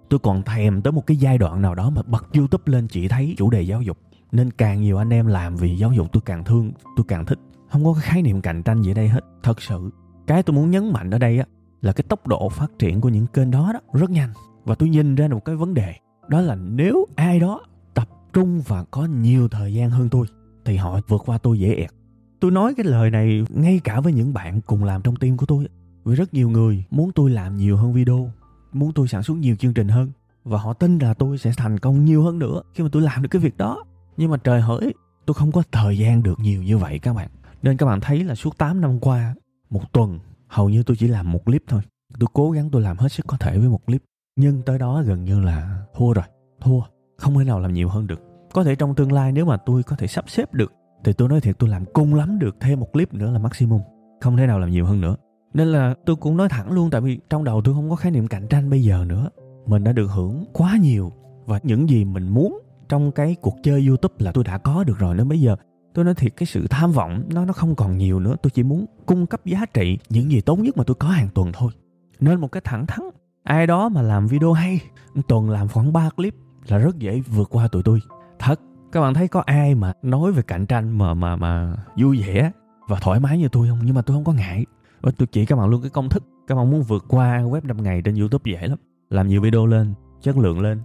Tôi 0.10 0.20
còn 0.20 0.44
thèm 0.44 0.82
tới 0.82 0.92
một 0.92 1.08
cái 1.08 1.18
giai 1.18 1.38
đoạn 1.38 1.62
nào 1.62 1.76
đó 1.76 1.90
mà 1.90 2.02
bật 2.02 2.26
youtube 2.34 2.64
lên 2.66 2.88
chỉ 2.88 3.08
thấy 3.08 3.36
chủ 3.38 3.50
đề 3.50 3.62
giáo 3.62 3.82
dục. 3.82 3.98
Nên 4.32 4.52
càng 4.52 4.82
nhiều 4.82 4.98
anh 4.98 5.14
em 5.14 5.28
làm 5.28 5.56
vì 5.56 5.76
giáo 5.76 5.94
dục 5.94 6.08
tôi 6.12 6.22
càng 6.26 6.44
thương, 6.44 6.72
tôi 6.96 7.06
càng 7.08 7.26
thích. 7.26 7.40
Không 7.70 7.86
có 7.86 7.94
cái 7.94 8.02
khái 8.02 8.22
niệm 8.22 8.42
cạnh 8.42 8.64
tranh 8.64 8.82
gì 8.82 8.92
ở 8.92 8.94
đây 8.94 9.08
hết, 9.10 9.22
thật 9.44 9.62
sự. 9.62 9.90
Cái 10.28 10.44
tôi 10.44 10.56
muốn 10.56 10.72
nhấn 10.72 10.94
mạnh 10.94 11.10
ở 11.10 11.18
đây 11.18 11.40
á, 11.40 11.46
là 11.82 11.94
cái 11.94 12.04
tốc 12.10 12.28
độ 12.28 12.50
phát 12.50 12.72
triển 12.80 13.02
của 13.02 13.10
những 13.10 13.28
kênh 13.28 13.52
đó 13.52 13.72
đó, 13.74 13.80
rất 13.94 14.10
nhanh. 14.10 14.30
Và 14.66 14.76
tôi 14.76 14.90
nhìn 14.90 15.16
ra 15.16 15.28
một 15.28 15.46
cái 15.46 15.56
vấn 15.56 15.74
đề, 15.74 15.96
đó 16.28 16.42
là 16.42 16.56
nếu 16.56 17.06
ai 17.16 17.40
đó 17.40 17.62
tập 17.94 18.10
trung 18.34 18.62
và 18.68 18.84
có 18.92 19.06
nhiều 19.06 19.48
thời 19.48 19.74
gian 19.74 19.90
hơn 19.90 20.10
tôi, 20.10 20.26
thì 20.66 20.76
họ 20.76 21.00
vượt 21.08 21.22
qua 21.26 21.38
tôi 21.38 21.60
dễ 21.60 21.74
ẹt 21.76 21.90
tôi 22.40 22.52
nói 22.52 22.74
cái 22.78 22.86
lời 22.86 23.12
này 23.12 23.46
ngay 23.50 23.82
cả 23.84 24.00
với 24.00 24.14
những 24.14 24.34
bạn 24.34 24.62
cùng 24.62 24.84
làm 24.84 25.02
trong 25.02 25.16
team 25.16 25.38
của 25.38 25.46
tôi. 25.46 25.68
Vì 26.06 26.16
rất 26.16 26.34
nhiều 26.34 26.50
người 26.50 26.84
muốn 26.90 27.12
tôi 27.12 27.30
làm 27.30 27.58
nhiều 27.58 27.78
hơn 27.78 27.94
video, 27.94 28.32
muốn 28.74 28.92
tôi 28.94 29.08
sản 29.08 29.24
xuất 29.24 29.38
nhiều 29.38 29.56
chương 29.56 29.74
trình 29.74 29.88
hơn, 29.88 30.12
và 30.44 30.58
họ 30.58 30.74
tin 30.74 30.98
là 31.00 31.14
tôi 31.14 31.38
sẽ 31.38 31.52
thành 31.58 31.80
công 31.80 32.06
nhiều 32.06 32.24
hơn 32.24 32.40
nữa 32.40 32.62
khi 32.74 32.84
mà 32.84 32.90
tôi 32.92 33.02
làm 33.02 33.22
được 33.22 33.30
cái 33.32 33.42
việc 33.42 33.58
đó. 33.58 33.84
Nhưng 34.18 34.32
mà 34.32 34.38
trời 34.38 34.62
hỡi, 34.62 34.94
tôi 35.26 35.34
không 35.34 35.52
có 35.52 35.64
thời 35.72 35.98
gian 35.98 36.24
được 36.24 36.40
nhiều 36.40 36.64
như 36.64 36.78
vậy 36.78 37.00
các 37.00 37.14
bạn. 37.14 37.30
Nên 37.62 37.78
các 37.78 37.86
bạn 37.86 38.00
thấy 38.02 38.24
là 38.24 38.36
suốt 38.36 38.58
8 38.58 38.82
năm 38.82 39.00
qua, 39.00 39.36
một 39.70 39.94
tuần, 39.94 40.20
hầu 40.48 40.70
như 40.70 40.84
tôi 40.84 40.98
chỉ 40.98 41.08
làm 41.08 41.32
một 41.32 41.46
clip 41.46 41.64
thôi. 41.68 41.82
Tôi 42.20 42.28
cố 42.34 42.52
gắng 42.52 42.70
tôi 42.70 42.82
làm 42.82 42.98
hết 42.98 43.12
sức 43.12 43.28
có 43.28 43.38
thể 43.38 43.58
với 43.58 43.70
một 43.70 43.86
clip. 43.86 44.02
Nhưng 44.36 44.62
tới 44.62 44.80
đó 44.80 45.04
gần 45.06 45.26
như 45.26 45.40
là 45.40 45.86
thua 45.96 46.14
rồi, 46.14 46.26
thua. 46.62 46.82
Không 47.18 47.38
thể 47.38 47.44
nào 47.44 47.60
làm 47.60 47.74
nhiều 47.74 47.90
hơn 47.90 48.08
được. 48.08 48.22
Có 48.54 48.64
thể 48.64 48.76
trong 48.76 48.96
tương 48.96 49.12
lai 49.12 49.32
nếu 49.32 49.46
mà 49.46 49.58
tôi 49.58 49.84
có 49.84 49.96
thể 49.96 50.08
sắp 50.08 50.30
xếp 50.30 50.54
được 50.54 50.74
thì 51.04 51.14
tôi 51.14 51.30
nói 51.30 51.42
thiệt, 51.42 51.60
tôi 51.60 51.70
làm 51.70 51.86
cung 51.94 52.14
lắm 52.14 52.40
được 52.40 52.56
thêm 52.60 52.80
một 52.80 52.94
clip 52.94 53.14
nữa 53.14 53.32
là 53.32 53.40
maximum. 53.40 53.82
Không 54.22 54.38
thể 54.38 54.48
nào 54.48 54.60
làm 54.60 54.70
nhiều 54.70 54.86
hơn 54.86 55.02
nữa. 55.02 55.16
Nên 55.54 55.68
là 55.68 55.96
tôi 56.06 56.16
cũng 56.16 56.38
nói 56.38 56.50
thẳng 56.50 56.72
luôn, 56.72 56.90
tại 56.90 57.02
vì 57.02 57.20
trong 57.30 57.44
đầu 57.44 57.62
tôi 57.62 57.74
không 57.74 57.90
có 57.90 57.96
khái 57.96 58.12
niệm 58.12 58.28
cạnh 58.28 58.48
tranh 58.48 58.70
bây 58.70 58.84
giờ 58.84 59.06
nữa. 59.08 59.30
Mình 59.66 59.84
đã 59.84 59.92
được 59.92 60.08
hưởng 60.08 60.46
quá 60.54 60.78
nhiều 60.82 61.12
và 61.46 61.60
những 61.64 61.90
gì 61.90 62.06
mình 62.06 62.28
muốn 62.28 62.60
trong 62.90 63.12
cái 63.12 63.36
cuộc 63.42 63.56
chơi 63.64 63.88
youtube 63.88 64.16
là 64.20 64.32
tôi 64.32 64.44
đã 64.44 64.58
có 64.58 64.84
được 64.84 64.98
rồi. 65.00 65.16
Nên 65.16 65.30
bây 65.30 65.42
giờ 65.42 65.56
tôi 65.94 66.06
nói 66.06 66.16
thiệt, 66.16 66.34
cái 66.38 66.48
sự 66.48 66.68
tham 66.70 66.92
vọng 66.92 67.24
nó 67.34 67.46
nó 67.46 67.54
không 67.54 67.76
còn 67.76 67.98
nhiều 67.98 68.20
nữa. 68.20 68.36
Tôi 68.42 68.52
chỉ 68.52 68.64
muốn 68.64 68.86
cung 69.06 69.26
cấp 69.26 69.46
giá 69.46 69.66
trị 69.74 69.98
những 70.10 70.32
gì 70.32 70.42
tốt 70.42 70.60
nhất 70.60 70.78
mà 70.78 70.84
tôi 70.84 70.96
có 70.96 71.08
hàng 71.08 71.30
tuần 71.34 71.52
thôi. 71.54 71.72
Nên 72.20 72.40
một 72.42 72.52
cái 72.52 72.62
thẳng 72.66 72.88
thắn, 72.88 73.00
ai 73.44 73.68
đó 73.68 73.90
mà 73.90 74.02
làm 74.02 74.28
video 74.28 74.54
hay 74.54 74.82
tuần 75.28 75.50
làm 75.50 75.68
khoảng 75.68 75.94
3 75.94 76.10
clip 76.10 76.36
là 76.68 76.78
rất 76.78 77.00
dễ 77.00 77.20
vượt 77.20 77.50
qua 77.52 77.68
tụi 77.68 77.84
tôi. 77.84 78.00
Thật 78.40 78.60
các 78.92 79.02
bạn 79.02 79.14
thấy 79.14 79.28
có 79.28 79.44
ai 79.46 79.76
mà 79.76 79.94
nói 80.02 80.32
về 80.32 80.42
cạnh 80.42 80.66
tranh 80.66 80.98
mà 80.98 81.14
mà 81.14 81.36
mà 81.36 81.76
vui 81.98 82.24
vẻ 82.24 82.52
và 82.88 83.00
thoải 83.02 83.20
mái 83.20 83.38
như 83.38 83.48
tôi 83.52 83.68
không? 83.70 83.80
Nhưng 83.84 83.96
mà 83.96 84.02
tôi 84.02 84.18
không 84.18 84.24
có 84.24 84.34
ngại. 84.34 84.66
Và 85.02 85.12
tôi 85.18 85.28
chỉ 85.32 85.46
các 85.46 85.56
bạn 85.56 85.70
luôn 85.70 85.82
cái 85.82 85.90
công 85.90 86.10
thức. 86.10 86.24
Các 86.48 86.56
bạn 86.56 86.72
muốn 86.72 86.82
vượt 86.82 87.06
qua 87.08 87.42
web 87.42 87.62
5 87.64 87.84
ngày 87.84 88.02
trên 88.02 88.16
youtube 88.16 88.52
dễ 88.52 88.68
lắm. 88.68 88.78
Làm 89.10 89.28
nhiều 89.28 89.42
video 89.42 89.66
lên, 89.66 89.94
chất 90.22 90.38
lượng 90.38 90.60
lên 90.60 90.82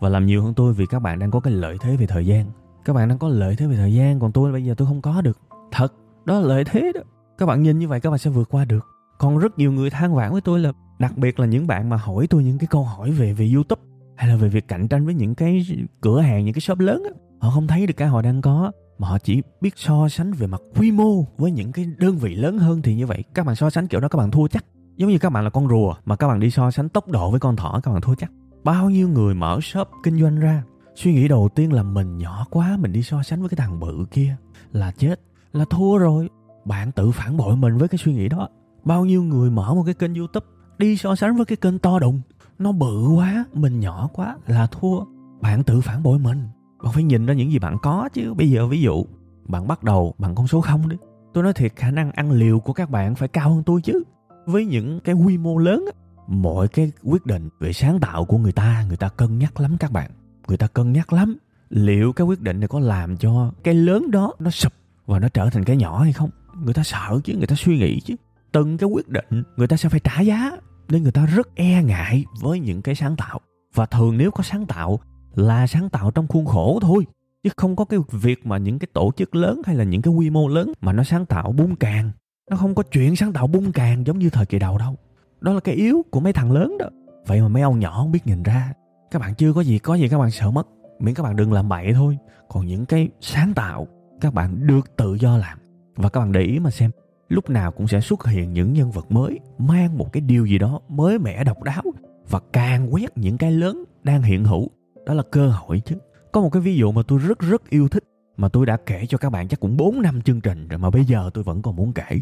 và 0.00 0.08
làm 0.08 0.26
nhiều 0.26 0.42
hơn 0.42 0.54
tôi 0.54 0.72
vì 0.72 0.86
các 0.86 0.98
bạn 0.98 1.18
đang 1.18 1.30
có 1.30 1.40
cái 1.40 1.52
lợi 1.52 1.76
thế 1.80 1.96
về 1.96 2.06
thời 2.06 2.26
gian. 2.26 2.46
Các 2.84 2.92
bạn 2.92 3.08
đang 3.08 3.18
có 3.18 3.28
lợi 3.28 3.56
thế 3.56 3.66
về 3.66 3.76
thời 3.76 3.94
gian, 3.94 4.20
còn 4.20 4.32
tôi 4.32 4.52
bây 4.52 4.64
giờ 4.64 4.74
tôi 4.76 4.88
không 4.88 5.02
có 5.02 5.20
được. 5.20 5.38
Thật, 5.72 5.92
đó 6.24 6.40
là 6.40 6.46
lợi 6.46 6.64
thế 6.64 6.92
đó. 6.94 7.00
Các 7.38 7.46
bạn 7.46 7.62
nhìn 7.62 7.78
như 7.78 7.88
vậy 7.88 8.00
các 8.00 8.10
bạn 8.10 8.18
sẽ 8.18 8.30
vượt 8.30 8.48
qua 8.50 8.64
được. 8.64 8.86
Còn 9.18 9.38
rất 9.38 9.58
nhiều 9.58 9.72
người 9.72 9.90
than 9.90 10.14
vãn 10.14 10.32
với 10.32 10.40
tôi 10.40 10.60
là, 10.60 10.72
đặc 10.98 11.16
biệt 11.16 11.40
là 11.40 11.46
những 11.46 11.66
bạn 11.66 11.88
mà 11.88 11.96
hỏi 11.96 12.26
tôi 12.26 12.44
những 12.44 12.58
cái 12.58 12.66
câu 12.66 12.84
hỏi 12.84 13.10
về 13.10 13.32
về 13.32 13.50
youtube 13.54 13.82
hay 14.16 14.28
là 14.28 14.36
về 14.36 14.48
việc 14.48 14.68
cạnh 14.68 14.88
tranh 14.88 15.04
với 15.04 15.14
những 15.14 15.34
cái 15.34 15.66
cửa 16.00 16.20
hàng, 16.20 16.44
những 16.44 16.54
cái 16.54 16.60
shop 16.60 16.78
lớn 16.78 17.02
á 17.04 17.10
họ 17.44 17.50
không 17.50 17.66
thấy 17.66 17.86
được 17.86 17.94
cái 17.96 18.08
họ 18.08 18.22
đang 18.22 18.42
có, 18.42 18.72
mà 18.98 19.08
họ 19.08 19.18
chỉ 19.18 19.42
biết 19.60 19.74
so 19.76 20.08
sánh 20.08 20.32
về 20.32 20.46
mặt 20.46 20.60
quy 20.76 20.92
mô 20.92 21.24
với 21.38 21.50
những 21.50 21.72
cái 21.72 21.86
đơn 21.98 22.18
vị 22.18 22.34
lớn 22.34 22.58
hơn 22.58 22.82
thì 22.82 22.94
như 22.94 23.06
vậy. 23.06 23.24
Các 23.34 23.46
bạn 23.46 23.56
so 23.56 23.70
sánh 23.70 23.88
kiểu 23.88 24.00
đó 24.00 24.08
các 24.08 24.16
bạn 24.16 24.30
thua 24.30 24.48
chắc. 24.48 24.64
Giống 24.96 25.10
như 25.10 25.18
các 25.18 25.30
bạn 25.30 25.44
là 25.44 25.50
con 25.50 25.68
rùa 25.68 25.94
mà 26.04 26.16
các 26.16 26.28
bạn 26.28 26.40
đi 26.40 26.50
so 26.50 26.70
sánh 26.70 26.88
tốc 26.88 27.08
độ 27.08 27.30
với 27.30 27.40
con 27.40 27.56
thỏ, 27.56 27.80
các 27.82 27.92
bạn 27.92 28.00
thua 28.00 28.14
chắc. 28.14 28.30
Bao 28.64 28.90
nhiêu 28.90 29.08
người 29.08 29.34
mở 29.34 29.58
shop 29.62 29.88
kinh 30.02 30.20
doanh 30.20 30.40
ra, 30.40 30.62
suy 30.94 31.14
nghĩ 31.14 31.28
đầu 31.28 31.48
tiên 31.54 31.72
là 31.72 31.82
mình 31.82 32.18
nhỏ 32.18 32.46
quá, 32.50 32.76
mình 32.80 32.92
đi 32.92 33.02
so 33.02 33.22
sánh 33.22 33.40
với 33.40 33.48
cái 33.48 33.56
thằng 33.56 33.80
bự 33.80 34.06
kia 34.10 34.36
là 34.72 34.90
chết, 34.90 35.20
là 35.52 35.64
thua 35.70 35.98
rồi. 35.98 36.28
Bạn 36.64 36.92
tự 36.92 37.10
phản 37.10 37.36
bội 37.36 37.56
mình 37.56 37.78
với 37.78 37.88
cái 37.88 37.98
suy 37.98 38.14
nghĩ 38.14 38.28
đó. 38.28 38.48
Bao 38.84 39.04
nhiêu 39.04 39.22
người 39.22 39.50
mở 39.50 39.74
một 39.74 39.82
cái 39.84 39.94
kênh 39.94 40.14
youtube 40.14 40.46
đi 40.78 40.96
so 40.96 41.16
sánh 41.16 41.36
với 41.36 41.44
cái 41.44 41.56
kênh 41.56 41.78
to 41.78 41.98
đùng. 41.98 42.20
Nó 42.58 42.72
bự 42.72 43.08
quá, 43.16 43.44
mình 43.52 43.80
nhỏ 43.80 44.08
quá 44.12 44.36
là 44.46 44.66
thua. 44.66 45.04
Bạn 45.40 45.62
tự 45.62 45.80
phản 45.80 46.02
bội 46.02 46.18
mình 46.18 46.48
bạn 46.84 46.92
phải 46.92 47.02
nhìn 47.02 47.26
ra 47.26 47.34
những 47.34 47.50
gì 47.50 47.58
bạn 47.58 47.78
có 47.82 48.08
chứ. 48.12 48.34
Bây 48.34 48.50
giờ 48.50 48.66
ví 48.66 48.80
dụ, 48.80 49.04
bạn 49.44 49.68
bắt 49.68 49.82
đầu 49.82 50.14
bằng 50.18 50.34
con 50.34 50.46
số 50.46 50.60
không 50.60 50.88
đi. 50.88 50.96
Tôi 51.34 51.44
nói 51.44 51.52
thiệt, 51.52 51.72
khả 51.76 51.90
năng 51.90 52.10
ăn 52.12 52.30
liều 52.30 52.60
của 52.60 52.72
các 52.72 52.90
bạn 52.90 53.14
phải 53.14 53.28
cao 53.28 53.54
hơn 53.54 53.62
tôi 53.62 53.80
chứ. 53.82 54.02
Với 54.46 54.66
những 54.66 55.00
cái 55.00 55.14
quy 55.14 55.38
mô 55.38 55.58
lớn 55.58 55.84
mọi 56.26 56.68
cái 56.68 56.92
quyết 57.02 57.26
định 57.26 57.48
về 57.60 57.72
sáng 57.72 58.00
tạo 58.00 58.24
của 58.24 58.38
người 58.38 58.52
ta 58.52 58.84
người 58.88 58.96
ta 58.96 59.08
cân 59.08 59.38
nhắc 59.38 59.60
lắm 59.60 59.76
các 59.80 59.92
bạn. 59.92 60.10
Người 60.48 60.56
ta 60.56 60.66
cân 60.66 60.92
nhắc 60.92 61.12
lắm. 61.12 61.36
Liệu 61.70 62.12
cái 62.12 62.26
quyết 62.26 62.40
định 62.40 62.60
này 62.60 62.68
có 62.68 62.80
làm 62.80 63.16
cho 63.16 63.52
cái 63.64 63.74
lớn 63.74 64.10
đó 64.10 64.32
nó 64.38 64.50
sụp 64.50 64.72
và 65.06 65.18
nó 65.18 65.28
trở 65.28 65.50
thành 65.50 65.64
cái 65.64 65.76
nhỏ 65.76 66.02
hay 66.02 66.12
không? 66.12 66.30
Người 66.64 66.74
ta 66.74 66.82
sợ 66.82 67.20
chứ, 67.24 67.34
người 67.36 67.46
ta 67.46 67.54
suy 67.56 67.78
nghĩ 67.78 68.00
chứ. 68.00 68.14
Từng 68.52 68.78
cái 68.78 68.88
quyết 68.88 69.08
định, 69.08 69.42
người 69.56 69.66
ta 69.66 69.76
sẽ 69.76 69.88
phải 69.88 70.00
trả 70.00 70.20
giá. 70.20 70.50
Nên 70.88 71.02
người 71.02 71.12
ta 71.12 71.26
rất 71.26 71.54
e 71.54 71.82
ngại 71.82 72.24
với 72.40 72.60
những 72.60 72.82
cái 72.82 72.94
sáng 72.94 73.16
tạo. 73.16 73.40
Và 73.74 73.86
thường 73.86 74.16
nếu 74.16 74.30
có 74.30 74.42
sáng 74.42 74.66
tạo 74.66 75.00
là 75.34 75.66
sáng 75.66 75.88
tạo 75.88 76.10
trong 76.10 76.26
khuôn 76.26 76.46
khổ 76.46 76.78
thôi, 76.82 77.06
chứ 77.42 77.50
không 77.56 77.76
có 77.76 77.84
cái 77.84 78.00
việc 78.10 78.46
mà 78.46 78.58
những 78.58 78.78
cái 78.78 78.88
tổ 78.92 79.12
chức 79.16 79.34
lớn 79.34 79.62
hay 79.66 79.76
là 79.76 79.84
những 79.84 80.02
cái 80.02 80.14
quy 80.14 80.30
mô 80.30 80.48
lớn 80.48 80.72
mà 80.80 80.92
nó 80.92 81.04
sáng 81.04 81.26
tạo 81.26 81.52
bung 81.52 81.76
càng. 81.76 82.10
Nó 82.50 82.56
không 82.56 82.74
có 82.74 82.82
chuyện 82.82 83.16
sáng 83.16 83.32
tạo 83.32 83.46
bung 83.46 83.72
càng 83.72 84.06
giống 84.06 84.18
như 84.18 84.30
thời 84.30 84.46
kỳ 84.46 84.58
đầu 84.58 84.78
đâu. 84.78 84.96
Đó 85.40 85.52
là 85.52 85.60
cái 85.60 85.74
yếu 85.74 86.04
của 86.10 86.20
mấy 86.20 86.32
thằng 86.32 86.52
lớn 86.52 86.76
đó. 86.78 86.86
Vậy 87.26 87.40
mà 87.40 87.48
mấy 87.48 87.62
ông 87.62 87.78
nhỏ 87.78 87.94
không 87.96 88.12
biết 88.12 88.26
nhìn 88.26 88.42
ra. 88.42 88.72
Các 89.10 89.18
bạn 89.18 89.34
chưa 89.34 89.52
có 89.52 89.60
gì 89.60 89.78
có 89.78 89.94
gì 89.94 90.08
các 90.08 90.18
bạn 90.18 90.30
sợ 90.30 90.50
mất. 90.50 90.68
Miễn 90.98 91.14
các 91.14 91.22
bạn 91.22 91.36
đừng 91.36 91.52
làm 91.52 91.68
bậy 91.68 91.92
thôi. 91.92 92.18
Còn 92.48 92.66
những 92.66 92.86
cái 92.86 93.08
sáng 93.20 93.54
tạo, 93.54 93.88
các 94.20 94.34
bạn 94.34 94.66
được 94.66 94.96
tự 94.96 95.14
do 95.14 95.36
làm. 95.36 95.58
Và 95.96 96.08
các 96.08 96.20
bạn 96.20 96.32
để 96.32 96.40
ý 96.40 96.58
mà 96.58 96.70
xem, 96.70 96.90
lúc 97.28 97.50
nào 97.50 97.72
cũng 97.72 97.88
sẽ 97.88 98.00
xuất 98.00 98.26
hiện 98.26 98.52
những 98.52 98.72
nhân 98.72 98.90
vật 98.90 99.12
mới, 99.12 99.40
mang 99.58 99.98
một 99.98 100.12
cái 100.12 100.20
điều 100.20 100.46
gì 100.46 100.58
đó 100.58 100.80
mới 100.88 101.18
mẻ 101.18 101.44
độc 101.44 101.62
đáo 101.62 101.82
và 102.30 102.40
càng 102.52 102.94
quét 102.94 103.18
những 103.18 103.38
cái 103.38 103.52
lớn 103.52 103.84
đang 104.02 104.22
hiện 104.22 104.44
hữu 104.44 104.70
đó 105.06 105.14
là 105.14 105.22
cơ 105.32 105.48
hội 105.48 105.82
chứ. 105.84 105.96
Có 106.32 106.40
một 106.40 106.50
cái 106.52 106.62
ví 106.62 106.76
dụ 106.76 106.92
mà 106.92 107.02
tôi 107.08 107.18
rất 107.18 107.38
rất 107.38 107.70
yêu 107.70 107.88
thích, 107.88 108.04
mà 108.36 108.48
tôi 108.48 108.66
đã 108.66 108.76
kể 108.86 109.06
cho 109.08 109.18
các 109.18 109.30
bạn 109.30 109.48
chắc 109.48 109.60
cũng 109.60 109.76
4 109.76 110.02
năm 110.02 110.22
chương 110.22 110.40
trình 110.40 110.68
rồi 110.68 110.78
mà 110.78 110.90
bây 110.90 111.04
giờ 111.04 111.30
tôi 111.34 111.44
vẫn 111.44 111.62
còn 111.62 111.76
muốn 111.76 111.92
kể. 111.92 112.20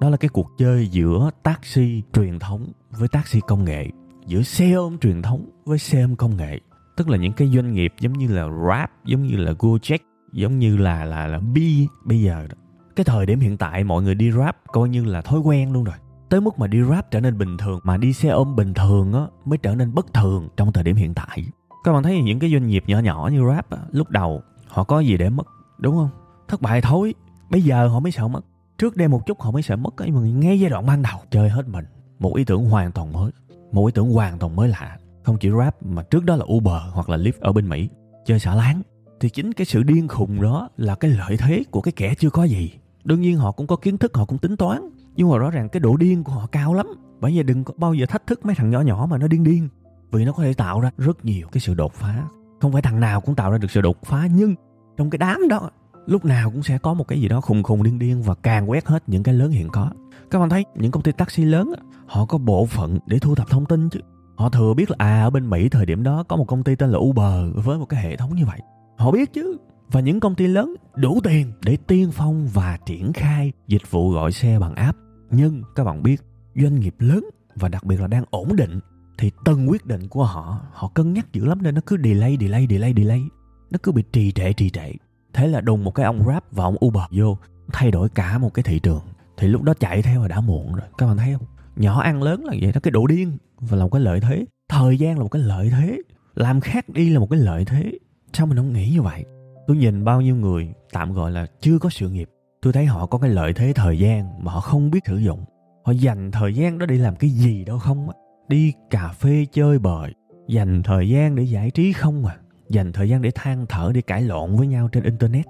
Đó 0.00 0.08
là 0.08 0.16
cái 0.16 0.28
cuộc 0.28 0.50
chơi 0.58 0.86
giữa 0.86 1.30
taxi 1.42 2.02
truyền 2.12 2.38
thống 2.38 2.66
với 2.90 3.08
taxi 3.08 3.40
công 3.40 3.64
nghệ, 3.64 3.86
giữa 4.26 4.42
xe 4.42 4.72
ôm 4.72 4.98
truyền 4.98 5.22
thống 5.22 5.50
với 5.64 5.78
xe 5.78 6.02
ôm 6.02 6.16
công 6.16 6.36
nghệ. 6.36 6.60
Tức 6.96 7.08
là 7.08 7.16
những 7.16 7.32
cái 7.32 7.48
doanh 7.48 7.72
nghiệp 7.72 7.92
giống 8.00 8.12
như 8.12 8.28
là 8.28 8.46
Grab, 8.46 8.88
giống 9.04 9.22
như 9.22 9.36
là 9.36 9.52
Gojek, 9.52 9.98
giống 10.32 10.58
như 10.58 10.76
là 10.76 11.04
là 11.04 11.26
là 11.26 11.38
Bi 11.38 11.86
bây 12.04 12.20
giờ 12.20 12.46
đó. 12.48 12.56
Cái 12.96 13.04
thời 13.04 13.26
điểm 13.26 13.40
hiện 13.40 13.56
tại 13.56 13.84
mọi 13.84 14.02
người 14.02 14.14
đi 14.14 14.30
Grab 14.30 14.54
coi 14.72 14.88
như 14.88 15.04
là 15.04 15.20
thói 15.20 15.40
quen 15.40 15.72
luôn 15.72 15.84
rồi. 15.84 15.96
Tới 16.28 16.40
mức 16.40 16.58
mà 16.58 16.66
đi 16.66 16.80
Grab 16.80 17.04
trở 17.10 17.20
nên 17.20 17.38
bình 17.38 17.56
thường, 17.56 17.80
mà 17.84 17.96
đi 17.96 18.12
xe 18.12 18.28
ôm 18.28 18.56
bình 18.56 18.74
thường 18.74 19.12
á, 19.12 19.26
mới 19.44 19.58
trở 19.58 19.74
nên 19.74 19.94
bất 19.94 20.14
thường 20.14 20.48
trong 20.56 20.72
thời 20.72 20.84
điểm 20.84 20.96
hiện 20.96 21.14
tại 21.14 21.44
các 21.88 21.92
bạn 21.92 22.02
thấy 22.02 22.22
những 22.22 22.38
cái 22.38 22.50
doanh 22.52 22.66
nghiệp 22.66 22.84
nhỏ 22.86 22.98
nhỏ 22.98 23.30
như 23.32 23.44
Grab 23.44 23.64
á, 23.70 23.78
lúc 23.90 24.10
đầu 24.10 24.42
họ 24.66 24.84
có 24.84 25.00
gì 25.00 25.16
để 25.16 25.28
mất 25.28 25.46
đúng 25.78 25.96
không? 25.96 26.08
Thất 26.48 26.62
bại 26.62 26.80
thôi 26.80 27.14
bây 27.50 27.62
giờ 27.62 27.88
họ 27.88 28.00
mới 28.00 28.12
sợ 28.12 28.28
mất. 28.28 28.40
Trước 28.78 28.96
đây 28.96 29.08
một 29.08 29.26
chút 29.26 29.40
họ 29.40 29.50
mới 29.50 29.62
sợ 29.62 29.76
mất 29.76 29.94
nhưng 29.98 30.14
mà 30.14 30.20
ngay 30.20 30.60
giai 30.60 30.70
đoạn 30.70 30.86
ban 30.86 31.02
đầu 31.02 31.18
chơi 31.30 31.48
hết 31.48 31.68
mình 31.68 31.84
một 32.18 32.36
ý 32.36 32.44
tưởng 32.44 32.64
hoàn 32.64 32.92
toàn 32.92 33.12
mới 33.12 33.32
một 33.72 33.86
ý 33.86 33.92
tưởng 33.92 34.12
hoàn 34.12 34.38
toàn 34.38 34.56
mới 34.56 34.68
lạ. 34.68 34.98
Không 35.22 35.36
chỉ 35.38 35.50
Grab 35.50 35.74
mà 35.80 36.02
trước 36.02 36.24
đó 36.24 36.36
là 36.36 36.44
Uber 36.52 36.82
hoặc 36.92 37.08
là 37.08 37.16
Lyft 37.16 37.32
ở 37.40 37.52
bên 37.52 37.68
Mỹ 37.68 37.88
chơi 38.26 38.38
xả 38.38 38.54
láng. 38.54 38.82
Thì 39.20 39.28
chính 39.28 39.52
cái 39.52 39.64
sự 39.64 39.82
điên 39.82 40.08
khùng 40.08 40.42
đó 40.42 40.68
là 40.76 40.94
cái 40.94 41.10
lợi 41.10 41.36
thế 41.36 41.64
của 41.70 41.80
cái 41.80 41.92
kẻ 41.96 42.14
chưa 42.14 42.30
có 42.30 42.44
gì. 42.44 42.72
Đương 43.04 43.20
nhiên 43.20 43.36
họ 43.36 43.52
cũng 43.52 43.66
có 43.66 43.76
kiến 43.76 43.98
thức 43.98 44.16
họ 44.16 44.24
cũng 44.24 44.38
tính 44.38 44.56
toán 44.56 44.90
nhưng 45.16 45.30
mà 45.30 45.38
rõ 45.38 45.50
ràng 45.50 45.68
cái 45.68 45.80
độ 45.80 45.96
điên 45.96 46.24
của 46.24 46.32
họ 46.32 46.46
cao 46.46 46.74
lắm. 46.74 46.86
Bởi 47.20 47.32
vì 47.32 47.42
đừng 47.42 47.64
có 47.64 47.74
bao 47.76 47.94
giờ 47.94 48.06
thách 48.06 48.26
thức 48.26 48.46
mấy 48.46 48.54
thằng 48.54 48.70
nhỏ 48.70 48.80
nhỏ 48.80 49.06
mà 49.10 49.18
nó 49.18 49.26
điên 49.26 49.44
điên 49.44 49.68
vì 50.10 50.24
nó 50.24 50.32
có 50.32 50.42
thể 50.42 50.54
tạo 50.54 50.80
ra 50.80 50.90
rất 50.98 51.24
nhiều 51.24 51.48
cái 51.52 51.60
sự 51.60 51.74
đột 51.74 51.94
phá. 51.94 52.24
Không 52.60 52.72
phải 52.72 52.82
thằng 52.82 53.00
nào 53.00 53.20
cũng 53.20 53.34
tạo 53.34 53.50
ra 53.50 53.58
được 53.58 53.70
sự 53.70 53.80
đột 53.80 54.02
phá, 54.04 54.28
nhưng 54.34 54.54
trong 54.96 55.10
cái 55.10 55.18
đám 55.18 55.48
đó, 55.48 55.70
lúc 56.06 56.24
nào 56.24 56.50
cũng 56.50 56.62
sẽ 56.62 56.78
có 56.78 56.94
một 56.94 57.08
cái 57.08 57.20
gì 57.20 57.28
đó 57.28 57.40
khùng 57.40 57.62
khùng 57.62 57.82
điên 57.82 57.98
điên 57.98 58.22
và 58.22 58.34
càng 58.34 58.70
quét 58.70 58.86
hết 58.86 59.02
những 59.06 59.22
cái 59.22 59.34
lớn 59.34 59.50
hiện 59.50 59.68
có. 59.72 59.90
Các 60.30 60.38
bạn 60.38 60.48
thấy, 60.48 60.64
những 60.74 60.90
công 60.90 61.02
ty 61.02 61.12
taxi 61.12 61.44
lớn 61.44 61.72
họ 62.06 62.26
có 62.26 62.38
bộ 62.38 62.66
phận 62.66 62.98
để 63.06 63.18
thu 63.18 63.34
thập 63.34 63.50
thông 63.50 63.66
tin 63.66 63.88
chứ. 63.90 64.00
Họ 64.36 64.48
thừa 64.48 64.74
biết 64.74 64.90
là 64.90 64.96
à 64.98 65.22
ở 65.22 65.30
bên 65.30 65.50
mỹ 65.50 65.68
thời 65.68 65.86
điểm 65.86 66.02
đó 66.02 66.22
có 66.22 66.36
một 66.36 66.44
công 66.44 66.64
ty 66.64 66.74
tên 66.74 66.90
là 66.90 66.98
uber 66.98 67.64
với 67.64 67.78
một 67.78 67.86
cái 67.88 68.02
hệ 68.02 68.16
thống 68.16 68.34
như 68.34 68.46
vậy. 68.46 68.60
Họ 68.96 69.10
biết 69.10 69.32
chứ. 69.32 69.56
Và 69.90 70.00
những 70.00 70.20
công 70.20 70.34
ty 70.34 70.46
lớn 70.46 70.74
đủ 70.96 71.20
tiền 71.24 71.52
để 71.64 71.76
tiên 71.86 72.10
phong 72.12 72.48
và 72.48 72.78
triển 72.86 73.12
khai 73.12 73.52
dịch 73.66 73.90
vụ 73.90 74.10
gọi 74.10 74.32
xe 74.32 74.58
bằng 74.58 74.74
app. 74.74 74.98
Nhưng 75.30 75.62
các 75.74 75.84
bạn 75.84 76.02
biết, 76.02 76.22
doanh 76.54 76.74
nghiệp 76.80 76.94
lớn 76.98 77.24
và 77.54 77.68
đặc 77.68 77.84
biệt 77.84 78.00
là 78.00 78.06
đang 78.06 78.24
ổn 78.30 78.56
định 78.56 78.80
thì 79.18 79.30
từng 79.44 79.70
quyết 79.70 79.86
định 79.86 80.08
của 80.08 80.24
họ 80.24 80.60
họ 80.72 80.88
cân 80.88 81.12
nhắc 81.12 81.32
dữ 81.32 81.44
lắm 81.44 81.62
nên 81.62 81.74
nó 81.74 81.80
cứ 81.86 81.96
delay 82.04 82.36
delay 82.40 82.66
delay 82.70 82.94
delay. 82.96 83.22
Nó 83.70 83.78
cứ 83.82 83.92
bị 83.92 84.02
trì 84.12 84.32
trệ 84.32 84.52
trì 84.52 84.70
trệ. 84.70 84.92
Thế 85.32 85.46
là 85.46 85.60
đùng 85.60 85.84
một 85.84 85.94
cái 85.94 86.06
ông 86.06 86.22
grab 86.22 86.42
và 86.50 86.64
ông 86.64 86.76
uber 86.84 87.04
vô, 87.10 87.38
thay 87.72 87.90
đổi 87.90 88.08
cả 88.08 88.38
một 88.38 88.54
cái 88.54 88.62
thị 88.62 88.78
trường. 88.78 89.00
Thì 89.36 89.48
lúc 89.48 89.62
đó 89.62 89.74
chạy 89.80 90.02
theo 90.02 90.22
là 90.22 90.28
đã 90.28 90.40
muộn 90.40 90.74
rồi. 90.74 90.86
Các 90.98 91.06
bạn 91.06 91.16
thấy 91.16 91.34
không? 91.38 91.46
Nhỏ 91.76 92.00
ăn 92.00 92.22
lớn 92.22 92.44
là 92.44 92.54
vậy 92.60 92.72
đó 92.72 92.80
cái 92.82 92.90
độ 92.90 93.06
điên. 93.06 93.38
Và 93.60 93.76
là 93.76 93.84
một 93.84 93.90
cái 93.92 94.00
lợi 94.00 94.20
thế. 94.20 94.44
Thời 94.68 94.98
gian 94.98 95.16
là 95.16 95.22
một 95.22 95.28
cái 95.28 95.42
lợi 95.42 95.70
thế. 95.70 95.98
Làm 96.34 96.60
khác 96.60 96.88
đi 96.88 97.10
là 97.10 97.20
một 97.20 97.30
cái 97.30 97.40
lợi 97.40 97.64
thế. 97.64 97.92
Sao 98.32 98.46
mình 98.46 98.56
không 98.56 98.72
nghĩ 98.72 98.90
như 98.90 99.02
vậy? 99.02 99.24
Tôi 99.66 99.76
nhìn 99.76 100.04
bao 100.04 100.20
nhiêu 100.20 100.36
người, 100.36 100.72
tạm 100.92 101.12
gọi 101.12 101.30
là 101.30 101.46
chưa 101.60 101.78
có 101.78 101.90
sự 101.90 102.10
nghiệp. 102.10 102.28
Tôi 102.62 102.72
thấy 102.72 102.86
họ 102.86 103.06
có 103.06 103.18
cái 103.18 103.30
lợi 103.30 103.52
thế 103.52 103.72
thời 103.72 103.98
gian 103.98 104.44
mà 104.44 104.52
họ 104.52 104.60
không 104.60 104.90
biết 104.90 105.00
sử 105.06 105.16
dụng. 105.16 105.44
Họ 105.84 105.92
dành 105.92 106.30
thời 106.30 106.54
gian 106.54 106.78
đó 106.78 106.86
để 106.86 106.96
làm 106.96 107.16
cái 107.16 107.30
gì 107.30 107.64
đâu 107.64 107.78
không 107.78 108.10
á 108.10 108.14
đi 108.48 108.72
cà 108.90 109.08
phê 109.08 109.46
chơi 109.52 109.78
bời. 109.78 110.14
Dành 110.48 110.82
thời 110.82 111.08
gian 111.08 111.34
để 111.34 111.42
giải 111.42 111.70
trí 111.70 111.92
không 111.92 112.24
à? 112.26 112.36
Dành 112.68 112.92
thời 112.92 113.08
gian 113.08 113.22
để 113.22 113.30
than 113.34 113.66
thở 113.68 113.90
để 113.94 114.00
cãi 114.00 114.22
lộn 114.22 114.56
với 114.56 114.66
nhau 114.66 114.88
trên 114.88 115.04
internet. 115.04 115.46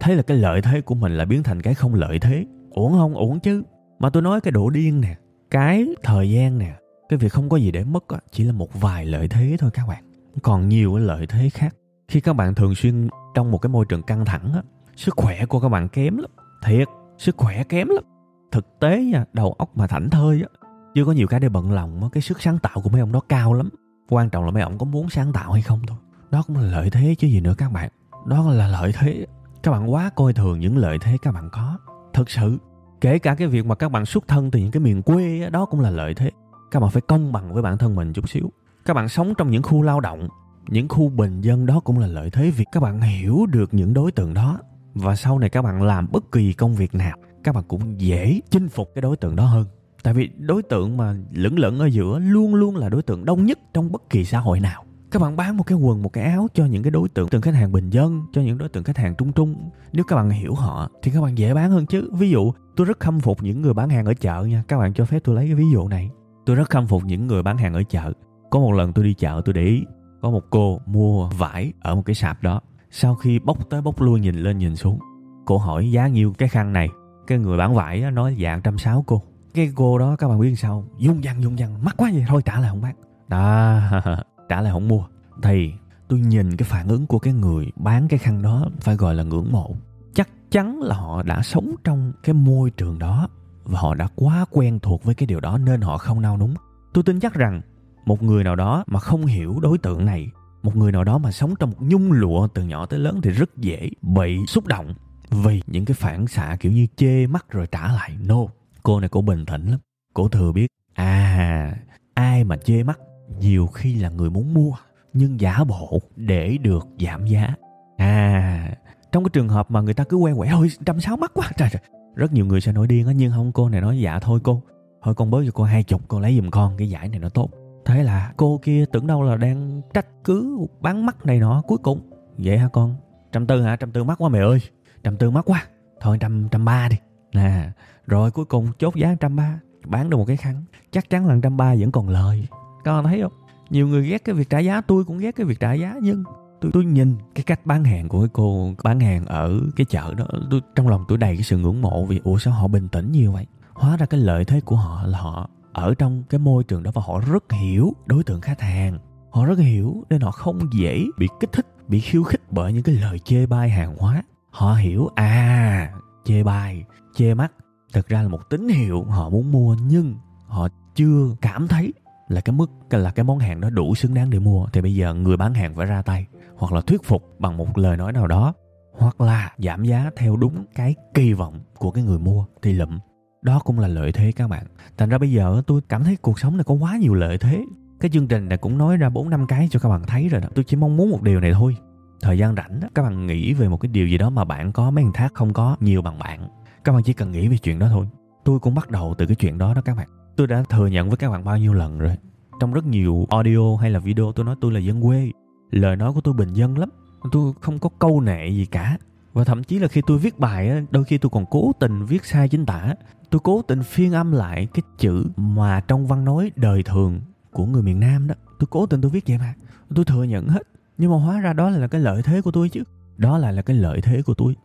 Thế 0.00 0.14
là 0.14 0.22
cái 0.22 0.36
lợi 0.36 0.62
thế 0.62 0.80
của 0.80 0.94
mình 0.94 1.16
là 1.16 1.24
biến 1.24 1.42
thành 1.42 1.62
cái 1.62 1.74
không 1.74 1.94
lợi 1.94 2.18
thế. 2.18 2.44
Uổng 2.70 2.92
không 2.92 3.14
uổng 3.14 3.40
chứ. 3.40 3.62
Mà 3.98 4.10
tôi 4.10 4.22
nói 4.22 4.40
cái 4.40 4.52
độ 4.52 4.70
điên 4.70 5.00
nè 5.00 5.16
cái 5.50 5.86
thời 6.02 6.30
gian 6.30 6.58
nè 6.58 6.74
cái 7.08 7.18
việc 7.18 7.32
không 7.32 7.48
có 7.48 7.56
gì 7.56 7.70
để 7.70 7.84
mất 7.84 8.08
á, 8.08 8.18
chỉ 8.30 8.44
là 8.44 8.52
một 8.52 8.80
vài 8.80 9.06
lợi 9.06 9.28
thế 9.28 9.56
thôi 9.58 9.70
các 9.74 9.86
bạn. 9.88 10.04
Còn 10.42 10.68
nhiều 10.68 10.94
cái 10.94 11.04
lợi 11.04 11.26
thế 11.26 11.50
khác. 11.50 11.76
Khi 12.08 12.20
các 12.20 12.32
bạn 12.32 12.54
thường 12.54 12.74
xuyên 12.74 13.08
trong 13.34 13.50
một 13.50 13.58
cái 13.58 13.70
môi 13.70 13.84
trường 13.88 14.02
căng 14.02 14.24
thẳng 14.24 14.52
á 14.54 14.62
sức 14.96 15.14
khỏe 15.16 15.46
của 15.46 15.60
các 15.60 15.68
bạn 15.68 15.88
kém 15.88 16.16
lắm. 16.16 16.30
Thiệt 16.64 16.88
sức 17.18 17.36
khỏe 17.36 17.64
kém 17.64 17.88
lắm. 17.88 18.04
Thực 18.52 18.66
tế 18.80 19.04
nha 19.04 19.24
đầu 19.32 19.52
óc 19.52 19.76
mà 19.76 19.86
thảnh 19.86 20.10
thơi 20.10 20.42
á 20.42 20.61
chưa 20.94 21.04
có 21.04 21.12
nhiều 21.12 21.26
cái 21.26 21.40
để 21.40 21.48
bận 21.48 21.72
lòng 21.72 22.10
cái 22.12 22.22
sức 22.22 22.42
sáng 22.42 22.58
tạo 22.58 22.80
của 22.80 22.90
mấy 22.90 23.00
ông 23.00 23.12
đó 23.12 23.20
cao 23.28 23.54
lắm. 23.54 23.68
Quan 24.08 24.30
trọng 24.30 24.44
là 24.44 24.50
mấy 24.50 24.62
ông 24.62 24.78
có 24.78 24.86
muốn 24.86 25.10
sáng 25.10 25.32
tạo 25.32 25.52
hay 25.52 25.62
không 25.62 25.80
thôi. 25.86 25.98
Đó 26.30 26.42
cũng 26.46 26.56
là 26.56 26.62
lợi 26.62 26.90
thế 26.90 27.14
chứ 27.18 27.26
gì 27.26 27.40
nữa 27.40 27.54
các 27.58 27.72
bạn. 27.72 27.90
Đó 28.26 28.50
là 28.50 28.68
lợi 28.68 28.92
thế. 28.98 29.26
Các 29.62 29.70
bạn 29.70 29.92
quá 29.92 30.10
coi 30.16 30.32
thường 30.32 30.60
những 30.60 30.76
lợi 30.76 30.98
thế 31.00 31.16
các 31.22 31.34
bạn 31.34 31.48
có. 31.52 31.78
Thật 32.12 32.30
sự, 32.30 32.58
kể 33.00 33.18
cả 33.18 33.34
cái 33.34 33.48
việc 33.48 33.66
mà 33.66 33.74
các 33.74 33.88
bạn 33.88 34.06
xuất 34.06 34.28
thân 34.28 34.50
từ 34.50 34.58
những 34.58 34.70
cái 34.70 34.80
miền 34.80 35.02
quê 35.02 35.50
đó 35.50 35.64
cũng 35.64 35.80
là 35.80 35.90
lợi 35.90 36.14
thế. 36.14 36.30
Các 36.70 36.80
bạn 36.80 36.90
phải 36.90 37.02
công 37.08 37.32
bằng 37.32 37.54
với 37.54 37.62
bản 37.62 37.78
thân 37.78 37.94
mình 37.94 38.12
chút 38.12 38.28
xíu. 38.28 38.52
Các 38.84 38.94
bạn 38.94 39.08
sống 39.08 39.34
trong 39.38 39.50
những 39.50 39.62
khu 39.62 39.82
lao 39.82 40.00
động, 40.00 40.28
những 40.68 40.88
khu 40.88 41.08
bình 41.08 41.40
dân 41.40 41.66
đó 41.66 41.80
cũng 41.80 41.98
là 41.98 42.06
lợi 42.06 42.30
thế 42.30 42.50
vì 42.50 42.64
các 42.72 42.82
bạn 42.82 43.00
hiểu 43.00 43.46
được 43.46 43.74
những 43.74 43.94
đối 43.94 44.12
tượng 44.12 44.34
đó. 44.34 44.58
Và 44.94 45.16
sau 45.16 45.38
này 45.38 45.50
các 45.50 45.62
bạn 45.62 45.82
làm 45.82 46.08
bất 46.12 46.32
kỳ 46.32 46.52
công 46.52 46.74
việc 46.74 46.94
nào, 46.94 47.16
các 47.44 47.54
bạn 47.54 47.64
cũng 47.68 48.00
dễ 48.00 48.40
chinh 48.50 48.68
phục 48.68 48.90
cái 48.94 49.02
đối 49.02 49.16
tượng 49.16 49.36
đó 49.36 49.44
hơn 49.44 49.66
tại 50.02 50.14
vì 50.14 50.30
đối 50.38 50.62
tượng 50.62 50.96
mà 50.96 51.14
lững 51.32 51.58
lững 51.58 51.78
ở 51.78 51.86
giữa 51.86 52.18
luôn 52.18 52.54
luôn 52.54 52.76
là 52.76 52.88
đối 52.88 53.02
tượng 53.02 53.24
đông 53.24 53.46
nhất 53.46 53.58
trong 53.74 53.92
bất 53.92 54.10
kỳ 54.10 54.24
xã 54.24 54.38
hội 54.38 54.60
nào. 54.60 54.84
Các 55.10 55.22
bạn 55.22 55.36
bán 55.36 55.56
một 55.56 55.64
cái 55.66 55.78
quần, 55.78 56.02
một 56.02 56.12
cái 56.12 56.24
áo 56.24 56.48
cho 56.54 56.64
những 56.64 56.82
cái 56.82 56.90
đối 56.90 57.08
tượng, 57.08 57.28
từng 57.28 57.42
khách 57.42 57.54
hàng 57.54 57.72
bình 57.72 57.90
dân, 57.90 58.22
cho 58.32 58.42
những 58.42 58.58
đối 58.58 58.68
tượng 58.68 58.84
khách 58.84 58.98
hàng 58.98 59.14
trung 59.18 59.32
trung. 59.32 59.70
Nếu 59.92 60.04
các 60.04 60.16
bạn 60.16 60.30
hiểu 60.30 60.54
họ 60.54 60.90
thì 61.02 61.10
các 61.14 61.20
bạn 61.20 61.38
dễ 61.38 61.54
bán 61.54 61.70
hơn 61.70 61.86
chứ. 61.86 62.10
Ví 62.12 62.30
dụ, 62.30 62.52
tôi 62.76 62.86
rất 62.86 63.00
khâm 63.00 63.20
phục 63.20 63.42
những 63.42 63.62
người 63.62 63.74
bán 63.74 63.88
hàng 63.88 64.06
ở 64.06 64.14
chợ 64.14 64.44
nha. 64.44 64.64
Các 64.68 64.78
bạn 64.78 64.92
cho 64.94 65.04
phép 65.04 65.18
tôi 65.24 65.34
lấy 65.34 65.46
cái 65.46 65.54
ví 65.54 65.64
dụ 65.72 65.88
này. 65.88 66.10
Tôi 66.46 66.56
rất 66.56 66.70
khâm 66.70 66.86
phục 66.86 67.04
những 67.04 67.26
người 67.26 67.42
bán 67.42 67.58
hàng 67.58 67.74
ở 67.74 67.82
chợ. 67.82 68.12
Có 68.50 68.60
một 68.60 68.72
lần 68.72 68.92
tôi 68.92 69.04
đi 69.04 69.14
chợ, 69.14 69.42
tôi 69.44 69.52
để 69.52 69.62
ý, 69.62 69.84
có 70.20 70.30
một 70.30 70.42
cô 70.50 70.80
mua 70.86 71.28
vải 71.28 71.72
ở 71.80 71.94
một 71.94 72.02
cái 72.04 72.14
sạp 72.14 72.42
đó. 72.42 72.60
Sau 72.90 73.14
khi 73.14 73.38
bốc 73.38 73.70
tới 73.70 73.82
bốc 73.82 74.00
lui 74.00 74.20
nhìn 74.20 74.34
lên 74.34 74.58
nhìn 74.58 74.76
xuống, 74.76 74.98
cô 75.44 75.58
hỏi 75.58 75.90
giá 75.90 76.08
nhiêu 76.08 76.32
cái 76.38 76.48
khăn 76.48 76.72
này? 76.72 76.88
Cái 77.26 77.38
người 77.38 77.58
bán 77.58 77.74
vải 77.74 78.10
nói 78.10 78.36
dạng 78.42 78.62
trăm 78.62 78.78
sáu 78.78 79.04
cô 79.06 79.22
cái 79.54 79.72
cô 79.74 79.98
đó, 79.98 80.16
các 80.16 80.28
bạn 80.28 80.40
biết 80.40 80.54
sao 80.58 80.84
dung 80.98 81.22
dăng 81.22 81.42
dung 81.42 81.56
dăng 81.58 81.84
mắc 81.84 81.94
quá 81.96 82.10
vậy, 82.14 82.24
thôi 82.28 82.42
trả 82.44 82.60
lại 82.60 82.70
không 82.70 82.80
bán 82.80 82.94
đó, 83.28 83.80
trả 84.48 84.60
lại 84.60 84.72
không 84.72 84.88
mua. 84.88 85.04
Thì 85.42 85.72
tôi 86.08 86.20
nhìn 86.20 86.56
cái 86.56 86.68
phản 86.68 86.88
ứng 86.88 87.06
của 87.06 87.18
cái 87.18 87.32
người 87.34 87.66
bán 87.76 88.08
cái 88.08 88.18
khăn 88.18 88.42
đó 88.42 88.66
phải 88.80 88.96
gọi 88.96 89.14
là 89.14 89.22
ngưỡng 89.22 89.52
mộ. 89.52 89.74
Chắc 90.14 90.28
chắn 90.50 90.80
là 90.82 90.96
họ 90.96 91.22
đã 91.22 91.42
sống 91.42 91.74
trong 91.84 92.12
cái 92.22 92.34
môi 92.34 92.70
trường 92.70 92.98
đó 92.98 93.28
và 93.64 93.80
họ 93.80 93.94
đã 93.94 94.08
quá 94.14 94.44
quen 94.50 94.78
thuộc 94.82 95.04
với 95.04 95.14
cái 95.14 95.26
điều 95.26 95.40
đó 95.40 95.58
nên 95.58 95.80
họ 95.80 95.98
không 95.98 96.20
nao 96.20 96.38
núng. 96.38 96.54
Tôi 96.92 97.04
tin 97.04 97.20
chắc 97.20 97.34
rằng 97.34 97.60
một 98.06 98.22
người 98.22 98.44
nào 98.44 98.56
đó 98.56 98.84
mà 98.86 99.00
không 99.00 99.26
hiểu 99.26 99.58
đối 99.62 99.78
tượng 99.78 100.06
này, 100.06 100.28
một 100.62 100.76
người 100.76 100.92
nào 100.92 101.04
đó 101.04 101.18
mà 101.18 101.32
sống 101.32 101.54
trong 101.58 101.70
một 101.70 101.76
nhung 101.80 102.12
lụa 102.12 102.46
từ 102.46 102.62
nhỏ 102.64 102.86
tới 102.86 102.98
lớn 102.98 103.20
thì 103.22 103.30
rất 103.30 103.56
dễ 103.56 103.90
bị 104.02 104.38
xúc 104.46 104.66
động 104.66 104.94
vì 105.30 105.62
những 105.66 105.84
cái 105.84 105.94
phản 105.94 106.26
xạ 106.26 106.56
kiểu 106.60 106.72
như 106.72 106.86
chê 106.96 107.26
mắt 107.26 107.46
rồi 107.50 107.66
trả 107.66 107.92
lại. 107.92 108.16
No 108.26 108.46
cô 108.82 109.00
này 109.00 109.08
cô 109.08 109.22
bình 109.22 109.46
tĩnh 109.46 109.66
lắm. 109.66 109.80
Cô 110.14 110.28
thừa 110.28 110.52
biết 110.52 110.66
à 110.94 111.76
ai 112.14 112.44
mà 112.44 112.56
chê 112.56 112.82
mắt, 112.82 113.00
nhiều 113.38 113.66
khi 113.66 113.94
là 113.94 114.08
người 114.08 114.30
muốn 114.30 114.54
mua, 114.54 114.72
nhưng 115.12 115.40
giả 115.40 115.64
bộ 115.64 116.00
để 116.16 116.58
được 116.58 116.88
giảm 117.00 117.26
giá. 117.26 117.54
À 117.96 118.74
trong 119.12 119.24
cái 119.24 119.30
trường 119.32 119.48
hợp 119.48 119.70
mà 119.70 119.80
người 119.80 119.94
ta 119.94 120.04
cứ 120.04 120.16
quen 120.16 120.36
quẻ 120.36 120.48
thôi 120.50 120.68
trăm 120.86 121.00
sáu 121.00 121.16
mắt 121.16 121.30
quá. 121.34 121.50
Trời 121.56 121.68
trời. 121.72 121.82
Rất 122.14 122.32
nhiều 122.32 122.46
người 122.46 122.60
sẽ 122.60 122.72
nổi 122.72 122.86
điên 122.86 123.06
á, 123.06 123.12
nhưng 123.12 123.32
không, 123.32 123.52
cô 123.52 123.68
này 123.68 123.80
nói 123.80 124.00
dạ 124.00 124.18
thôi 124.18 124.40
cô, 124.42 124.62
thôi 125.02 125.14
con 125.14 125.30
bớt 125.30 125.42
cho 125.44 125.50
cô 125.54 125.64
hai 125.64 125.82
chục, 125.82 126.02
cô 126.08 126.20
lấy 126.20 126.36
giùm 126.36 126.50
con, 126.50 126.76
cái 126.76 126.90
giải 126.90 127.08
này 127.08 127.18
nó 127.18 127.28
tốt. 127.28 127.50
Thế 127.84 128.02
là 128.02 128.32
cô 128.36 128.60
kia 128.62 128.84
tưởng 128.92 129.06
đâu 129.06 129.22
là 129.22 129.36
đang 129.36 129.82
trách 129.94 130.06
cứ 130.24 130.66
bán 130.80 131.06
mắt 131.06 131.26
này 131.26 131.38
nọ, 131.38 131.62
cuối 131.66 131.78
cùng, 131.78 132.10
vậy 132.38 132.58
hả 132.58 132.68
con? 132.68 132.96
Trăm 133.32 133.46
tư 133.46 133.62
hả? 133.62 133.76
Trăm 133.76 133.92
tư 133.92 134.04
mắc 134.04 134.18
quá 134.18 134.28
mày 134.28 134.40
ơi, 134.40 134.58
trăm 135.02 135.16
tư 135.16 135.30
mắc 135.30 135.44
quá. 135.44 135.66
Thôi 136.00 136.16
trăm 136.20 136.48
trăm 136.50 136.64
ba 136.64 136.88
đi. 136.88 136.96
Nè 137.34 137.70
rồi 138.06 138.30
cuối 138.30 138.44
cùng 138.44 138.72
chốt 138.78 138.96
giá 138.96 139.14
trăm 139.20 139.36
ba, 139.36 139.60
bán 139.86 140.10
được 140.10 140.16
một 140.16 140.24
cái 140.24 140.36
khăn. 140.36 140.64
Chắc 140.90 141.10
chắn 141.10 141.26
là 141.26 141.36
trăm 141.42 141.56
ba 141.56 141.74
vẫn 141.74 141.92
còn 141.92 142.08
lời. 142.08 142.46
Các 142.84 142.92
bạn 142.92 143.04
thấy 143.04 143.22
không? 143.22 143.32
Nhiều 143.70 143.88
người 143.88 144.08
ghét 144.08 144.24
cái 144.24 144.34
việc 144.34 144.50
trả 144.50 144.58
giá, 144.58 144.80
tôi 144.80 145.04
cũng 145.04 145.18
ghét 145.18 145.36
cái 145.36 145.46
việc 145.46 145.60
trả 145.60 145.72
giá, 145.72 145.94
nhưng 146.02 146.24
tôi 146.60 146.70
tôi 146.74 146.84
nhìn 146.84 147.16
cái 147.34 147.44
cách 147.44 147.66
bán 147.66 147.84
hàng 147.84 148.08
của 148.08 148.20
cái 148.20 148.28
cô, 148.32 148.74
bán 148.84 149.00
hàng 149.00 149.26
ở 149.26 149.60
cái 149.76 149.84
chợ 149.84 150.14
đó, 150.14 150.26
tôi, 150.50 150.60
trong 150.74 150.88
lòng 150.88 151.04
tôi 151.08 151.18
đầy 151.18 151.36
cái 151.36 151.42
sự 151.42 151.58
ngưỡng 151.58 151.82
mộ 151.82 152.04
vì, 152.04 152.20
ủa 152.24 152.38
sao 152.38 152.54
họ 152.54 152.68
bình 152.68 152.88
tĩnh 152.88 153.12
như 153.12 153.30
vậy? 153.30 153.46
Hóa 153.72 153.96
ra 153.96 154.06
cái 154.06 154.20
lợi 154.20 154.44
thế 154.44 154.60
của 154.60 154.76
họ 154.76 155.02
là 155.06 155.18
họ 155.18 155.48
ở 155.72 155.94
trong 155.94 156.22
cái 156.28 156.38
môi 156.38 156.64
trường 156.64 156.82
đó 156.82 156.90
và 156.94 157.02
họ 157.06 157.20
rất 157.32 157.52
hiểu 157.52 157.92
đối 158.06 158.24
tượng 158.24 158.40
khách 158.40 158.60
hàng. 158.60 158.98
Họ 159.30 159.46
rất 159.46 159.58
hiểu 159.58 160.04
nên 160.10 160.20
họ 160.20 160.30
không 160.30 160.58
dễ 160.72 161.04
bị 161.18 161.28
kích 161.40 161.52
thích, 161.52 161.66
bị 161.88 162.00
khiêu 162.00 162.22
khích 162.22 162.40
bởi 162.50 162.72
những 162.72 162.82
cái 162.82 162.94
lời 162.94 163.18
chê 163.18 163.46
bai 163.46 163.70
hàng 163.70 163.96
hóa. 163.96 164.22
Họ 164.50 164.74
hiểu 164.74 165.08
à 165.14 165.92
chê 166.24 166.42
bai, 166.42 166.84
chê 167.14 167.34
mắt 167.34 167.52
thực 167.92 168.08
ra 168.08 168.22
là 168.22 168.28
một 168.28 168.50
tín 168.50 168.68
hiệu 168.68 169.04
họ 169.04 169.28
muốn 169.28 169.52
mua 169.52 169.76
nhưng 169.86 170.14
họ 170.46 170.68
chưa 170.94 171.36
cảm 171.40 171.68
thấy 171.68 171.92
là 172.28 172.40
cái 172.40 172.52
mức 172.52 172.70
là 172.90 173.10
cái 173.10 173.24
món 173.24 173.38
hàng 173.38 173.60
đó 173.60 173.70
đủ 173.70 173.94
xứng 173.94 174.14
đáng 174.14 174.30
để 174.30 174.38
mua. 174.38 174.66
Thì 174.72 174.80
bây 174.80 174.94
giờ 174.94 175.14
người 175.14 175.36
bán 175.36 175.54
hàng 175.54 175.74
phải 175.76 175.86
ra 175.86 176.02
tay 176.02 176.26
hoặc 176.56 176.72
là 176.72 176.80
thuyết 176.80 177.04
phục 177.04 177.40
bằng 177.40 177.56
một 177.56 177.78
lời 177.78 177.96
nói 177.96 178.12
nào 178.12 178.26
đó 178.26 178.54
hoặc 178.92 179.20
là 179.20 179.52
giảm 179.58 179.84
giá 179.84 180.10
theo 180.16 180.36
đúng 180.36 180.64
cái 180.74 180.94
kỳ 181.14 181.32
vọng 181.32 181.60
của 181.78 181.90
cái 181.90 182.04
người 182.04 182.18
mua 182.18 182.44
thì 182.62 182.72
lụm. 182.72 182.98
Đó 183.42 183.60
cũng 183.64 183.78
là 183.78 183.88
lợi 183.88 184.12
thế 184.12 184.32
các 184.32 184.48
bạn. 184.48 184.66
Thành 184.98 185.08
ra 185.08 185.18
bây 185.18 185.32
giờ 185.32 185.62
tôi 185.66 185.80
cảm 185.88 186.04
thấy 186.04 186.16
cuộc 186.16 186.38
sống 186.38 186.56
này 186.56 186.64
có 186.64 186.74
quá 186.74 186.96
nhiều 186.96 187.14
lợi 187.14 187.38
thế. 187.38 187.64
Cái 188.00 188.10
chương 188.10 188.28
trình 188.28 188.48
này 188.48 188.58
cũng 188.58 188.78
nói 188.78 188.96
ra 188.96 189.08
bốn 189.08 189.30
năm 189.30 189.46
cái 189.46 189.68
cho 189.70 189.80
các 189.80 189.88
bạn 189.88 190.02
thấy 190.06 190.28
rồi 190.28 190.40
đó. 190.40 190.48
Tôi 190.54 190.64
chỉ 190.64 190.76
mong 190.76 190.96
muốn 190.96 191.10
một 191.10 191.22
điều 191.22 191.40
này 191.40 191.52
thôi. 191.52 191.76
Thời 192.22 192.38
gian 192.38 192.54
rảnh 192.56 192.80
đó, 192.80 192.88
các 192.94 193.02
bạn 193.02 193.26
nghĩ 193.26 193.54
về 193.54 193.68
một 193.68 193.76
cái 193.76 193.88
điều 193.92 194.08
gì 194.08 194.18
đó 194.18 194.30
mà 194.30 194.44
bạn 194.44 194.72
có 194.72 194.90
mấy 194.90 195.04
thằng 195.04 195.12
khác 195.12 195.32
không 195.34 195.52
có 195.52 195.76
nhiều 195.80 196.02
bằng 196.02 196.18
bạn 196.18 196.48
các 196.84 196.92
bạn 196.92 197.02
chỉ 197.02 197.12
cần 197.12 197.32
nghĩ 197.32 197.48
về 197.48 197.56
chuyện 197.56 197.78
đó 197.78 197.88
thôi. 197.90 198.06
Tôi 198.44 198.58
cũng 198.58 198.74
bắt 198.74 198.90
đầu 198.90 199.14
từ 199.18 199.26
cái 199.26 199.36
chuyện 199.36 199.58
đó 199.58 199.74
đó 199.74 199.82
các 199.82 199.96
bạn. 199.96 200.08
Tôi 200.36 200.46
đã 200.46 200.62
thừa 200.68 200.86
nhận 200.86 201.08
với 201.08 201.16
các 201.16 201.30
bạn 201.30 201.44
bao 201.44 201.58
nhiêu 201.58 201.72
lần 201.72 201.98
rồi. 201.98 202.16
Trong 202.60 202.72
rất 202.72 202.86
nhiều 202.86 203.26
audio 203.30 203.76
hay 203.80 203.90
là 203.90 203.98
video, 203.98 204.32
tôi 204.32 204.44
nói 204.44 204.56
tôi 204.60 204.72
là 204.72 204.80
dân 204.80 205.02
quê. 205.02 205.30
Lời 205.70 205.96
nói 205.96 206.12
của 206.12 206.20
tôi 206.20 206.34
bình 206.34 206.52
dân 206.52 206.78
lắm. 206.78 206.88
Tôi 207.32 207.52
không 207.60 207.78
có 207.78 207.88
câu 207.98 208.20
nệ 208.20 208.48
gì 208.48 208.66
cả. 208.66 208.98
Và 209.32 209.44
thậm 209.44 209.64
chí 209.64 209.78
là 209.78 209.88
khi 209.88 210.00
tôi 210.06 210.18
viết 210.18 210.38
bài 210.38 210.86
đôi 210.90 211.04
khi 211.04 211.18
tôi 211.18 211.30
còn 211.30 211.46
cố 211.50 211.72
tình 211.80 212.04
viết 212.04 212.24
sai 212.24 212.48
chính 212.48 212.66
tả. 212.66 212.94
Tôi 213.30 213.40
cố 213.44 213.62
tình 213.62 213.82
phiên 213.82 214.12
âm 214.12 214.32
lại 214.32 214.68
cái 214.74 214.82
chữ 214.98 215.26
mà 215.36 215.80
trong 215.80 216.06
văn 216.06 216.24
nói 216.24 216.52
đời 216.56 216.82
thường 216.82 217.20
của 217.52 217.66
người 217.66 217.82
miền 217.82 218.00
Nam 218.00 218.26
đó. 218.26 218.34
Tôi 218.58 218.66
cố 218.70 218.86
tình 218.86 219.00
tôi 219.00 219.10
viết 219.10 219.24
vậy 219.28 219.38
mà. 219.38 219.54
Tôi 219.94 220.04
thừa 220.04 220.24
nhận 220.24 220.48
hết. 220.48 220.62
Nhưng 220.98 221.10
mà 221.10 221.16
hóa 221.16 221.40
ra 221.40 221.52
đó 221.52 221.70
là 221.70 221.86
cái 221.86 222.00
lợi 222.00 222.22
thế 222.22 222.40
của 222.40 222.50
tôi 222.50 222.68
chứ. 222.68 222.82
Đó 223.16 223.38
là 223.38 223.50
là 223.50 223.62
cái 223.62 223.76
lợi 223.76 224.00
thế 224.00 224.22
của 224.22 224.34
tôi 224.34 224.56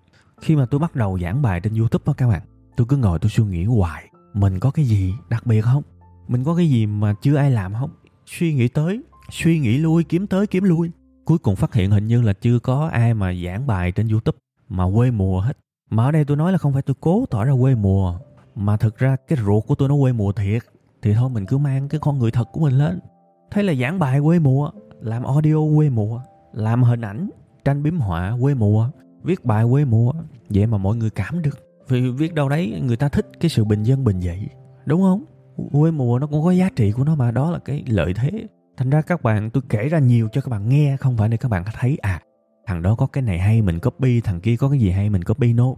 khi 0.42 0.56
mà 0.56 0.66
tôi 0.66 0.80
bắt 0.80 0.96
đầu 0.96 1.20
giảng 1.20 1.42
bài 1.42 1.60
trên 1.60 1.76
youtube 1.76 2.04
đó 2.06 2.14
các 2.18 2.28
bạn, 2.28 2.42
tôi 2.78 2.88
cứ 2.90 2.98
ngồi 2.98 3.20
tôi 3.20 3.30
suy 3.30 3.44
nghĩ 3.44 3.66
hoài, 3.66 4.10
mình 4.34 4.60
có 4.60 4.72
cái 4.72 4.86
gì 4.86 5.14
đặc 5.30 5.46
biệt 5.46 5.62
không? 5.62 5.84
Mình 6.28 6.44
có 6.44 6.56
cái 6.56 6.70
gì 6.70 6.86
mà 6.86 7.14
chưa 7.22 7.36
ai 7.36 7.52
làm 7.52 7.74
không? 7.74 7.90
Suy 8.26 8.54
nghĩ 8.54 8.68
tới, 8.68 9.02
suy 9.30 9.60
nghĩ 9.60 9.78
lui, 9.78 10.04
kiếm 10.04 10.28
tới, 10.28 10.48
kiếm 10.48 10.64
lui. 10.64 10.92
Cuối 11.26 11.38
cùng 11.38 11.56
phát 11.56 11.74
hiện 11.74 11.92
hình 11.92 12.08
như 12.08 12.22
là 12.22 12.34
chưa 12.34 12.60
có 12.60 12.88
ai 12.88 13.14
mà 13.14 13.34
giảng 13.46 13.68
bài 13.68 13.92
trên 13.92 14.08
youtube 14.08 14.38
mà 14.70 14.84
quê 14.96 15.12
mùa 15.12 15.42
hết. 15.42 15.58
Mà 15.90 16.06
ở 16.06 16.12
đây 16.12 16.26
tôi 16.26 16.38
nói 16.38 16.52
là 16.52 16.58
không 16.58 16.74
phải 16.74 16.82
tôi 16.82 16.96
cố 17.00 17.26
tỏ 17.30 17.44
ra 17.44 17.54
quê 17.62 17.76
mùa, 17.76 18.20
mà 18.56 18.78
thực 18.78 18.98
ra 18.98 19.16
cái 19.28 19.40
ruột 19.46 19.64
của 19.68 19.76
tôi 19.76 19.90
nó 19.90 19.96
quê 20.02 20.12
mùa 20.12 20.32
thiệt. 20.32 20.64
Thì 21.02 21.14
thôi 21.14 21.30
mình 21.30 21.46
cứ 21.46 21.58
mang 21.58 21.90
cái 21.90 22.00
con 22.00 22.20
người 22.20 22.32
thật 22.32 22.50
của 22.52 22.60
mình 22.60 22.78
lên. 22.78 23.00
Thế 23.52 23.64
là 23.64 23.74
giảng 23.74 24.00
bài 24.00 24.20
quê 24.24 24.40
mùa, 24.40 24.72
làm 25.02 25.24
audio 25.24 25.56
quê 25.76 25.90
mùa, 25.90 26.22
làm 26.54 26.84
hình 26.84 27.02
ảnh 27.02 27.30
tranh 27.66 27.84
biếm 27.84 27.98
họa 27.98 28.38
quê 28.42 28.54
mùa 28.54 28.90
viết 29.28 29.46
bài 29.46 29.66
quê 29.72 29.86
mùa, 29.86 30.14
vậy 30.50 30.68
mà 30.68 30.78
mọi 30.78 30.96
người 30.96 31.10
cảm 31.10 31.42
được. 31.42 31.60
Vì 31.88 32.10
viết 32.10 32.34
đâu 32.34 32.50
đấy 32.50 32.82
người 32.84 32.98
ta 32.98 33.10
thích 33.10 33.32
cái 33.40 33.50
sự 33.50 33.66
bình 33.66 33.84
dân, 33.84 34.04
bình 34.04 34.22
dị, 34.22 34.48
đúng 34.86 35.02
không? 35.02 35.24
Quê 35.72 35.92
mùa 35.92 36.20
nó 36.20 36.28
cũng 36.28 36.44
có 36.44 36.52
giá 36.52 36.70
trị 36.76 36.92
của 36.92 37.04
nó 37.04 37.16
mà, 37.16 37.32
đó 37.32 37.52
là 37.52 37.60
cái 37.60 37.84
lợi 37.88 38.14
thế. 38.14 38.48
Thành 38.78 38.90
ra 38.90 39.02
các 39.02 39.24
bạn, 39.24 39.50
tôi 39.50 39.64
kể 39.70 39.90
ra 39.90 40.00
nhiều 40.00 40.30
cho 40.34 40.42
các 40.42 40.50
bạn 40.50 40.70
nghe, 40.70 40.98
không 40.98 41.18
phải 41.18 41.30
để 41.30 41.38
các 41.38 41.50
bạn 41.50 41.64
thấy 41.80 41.98
à 42.02 42.22
thằng 42.68 42.82
đó 42.82 42.96
có 42.96 43.08
cái 43.08 43.22
này 43.22 43.40
hay, 43.40 43.62
mình 43.62 43.80
copy, 43.80 44.22
thằng 44.22 44.42
kia 44.42 44.56
có 44.56 44.70
cái 44.70 44.80
gì 44.80 44.90
hay, 44.90 45.10
mình 45.10 45.24
copy, 45.24 45.54
no. 45.54 45.74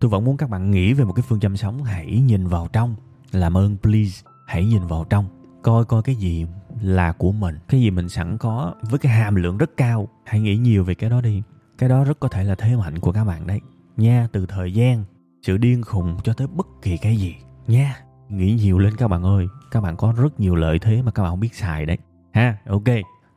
Tôi 0.00 0.10
vẫn 0.10 0.24
muốn 0.24 0.36
các 0.36 0.50
bạn 0.50 0.70
nghĩ 0.70 0.92
về 0.92 1.04
một 1.04 1.12
cái 1.12 1.24
phương 1.28 1.40
châm 1.40 1.56
sống, 1.56 1.82
hãy 1.82 2.20
nhìn 2.20 2.46
vào 2.46 2.68
trong, 2.72 2.94
làm 3.32 3.56
ơn, 3.56 3.76
please, 3.82 4.22
hãy 4.46 4.66
nhìn 4.66 4.86
vào 4.86 5.04
trong. 5.10 5.26
Coi 5.62 5.84
coi 5.84 6.02
cái 6.02 6.14
gì 6.14 6.46
là 6.82 7.12
của 7.12 7.32
mình. 7.32 7.58
Cái 7.68 7.80
gì 7.80 7.90
mình 7.90 8.08
sẵn 8.08 8.38
có 8.38 8.74
với 8.90 8.98
cái 8.98 9.12
hàm 9.12 9.34
lượng 9.34 9.58
rất 9.58 9.70
cao. 9.76 10.08
Hãy 10.24 10.40
nghĩ 10.40 10.56
nhiều 10.56 10.84
về 10.84 10.94
cái 10.94 11.10
đó 11.10 11.20
đi 11.20 11.42
cái 11.80 11.88
đó 11.88 12.04
rất 12.04 12.20
có 12.20 12.28
thể 12.28 12.44
là 12.44 12.54
thế 12.54 12.76
mạnh 12.76 12.98
của 12.98 13.12
các 13.12 13.24
bạn 13.24 13.46
đấy. 13.46 13.60
Nha, 13.96 14.28
từ 14.32 14.46
thời 14.46 14.74
gian, 14.74 15.04
sự 15.42 15.56
điên 15.56 15.82
khùng 15.82 16.16
cho 16.24 16.32
tới 16.32 16.46
bất 16.46 16.66
kỳ 16.82 16.96
cái 16.96 17.16
gì. 17.16 17.34
Nha, 17.66 17.96
nghĩ 18.28 18.58
nhiều 18.62 18.78
lên 18.78 18.96
các 18.96 19.08
bạn 19.08 19.22
ơi. 19.22 19.46
Các 19.70 19.80
bạn 19.80 19.96
có 19.96 20.14
rất 20.16 20.40
nhiều 20.40 20.54
lợi 20.54 20.78
thế 20.78 21.02
mà 21.02 21.10
các 21.10 21.22
bạn 21.22 21.32
không 21.32 21.40
biết 21.40 21.54
xài 21.54 21.86
đấy. 21.86 21.98
Ha, 22.32 22.56
ok. 22.66 22.84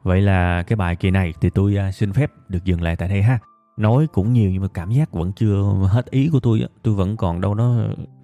Vậy 0.04 0.22
là 0.22 0.64
cái 0.64 0.76
bài 0.76 0.96
kỳ 0.96 1.12
này 1.12 1.34
thì 1.42 1.50
tôi 1.50 1.76
à, 1.76 1.92
xin 1.92 2.14
phép 2.14 2.32
được 2.50 2.66
dừng 2.66 2.82
lại 2.82 2.96
tại 2.96 3.10
đây 3.10 3.22
ha. 3.22 3.40
Nói 3.78 4.08
cũng 4.14 4.34
nhiều 4.34 4.52
nhưng 4.52 4.62
mà 4.62 4.68
cảm 4.74 4.92
giác 4.92 5.12
vẫn 5.12 5.32
chưa 5.36 5.64
hết 5.90 6.12
ý 6.12 6.30
của 6.32 6.40
tôi 6.40 6.62
á. 6.62 6.68
Tôi 6.84 6.94
vẫn 6.94 7.18
còn 7.18 7.42
đâu 7.42 7.54
đó, 7.54 7.76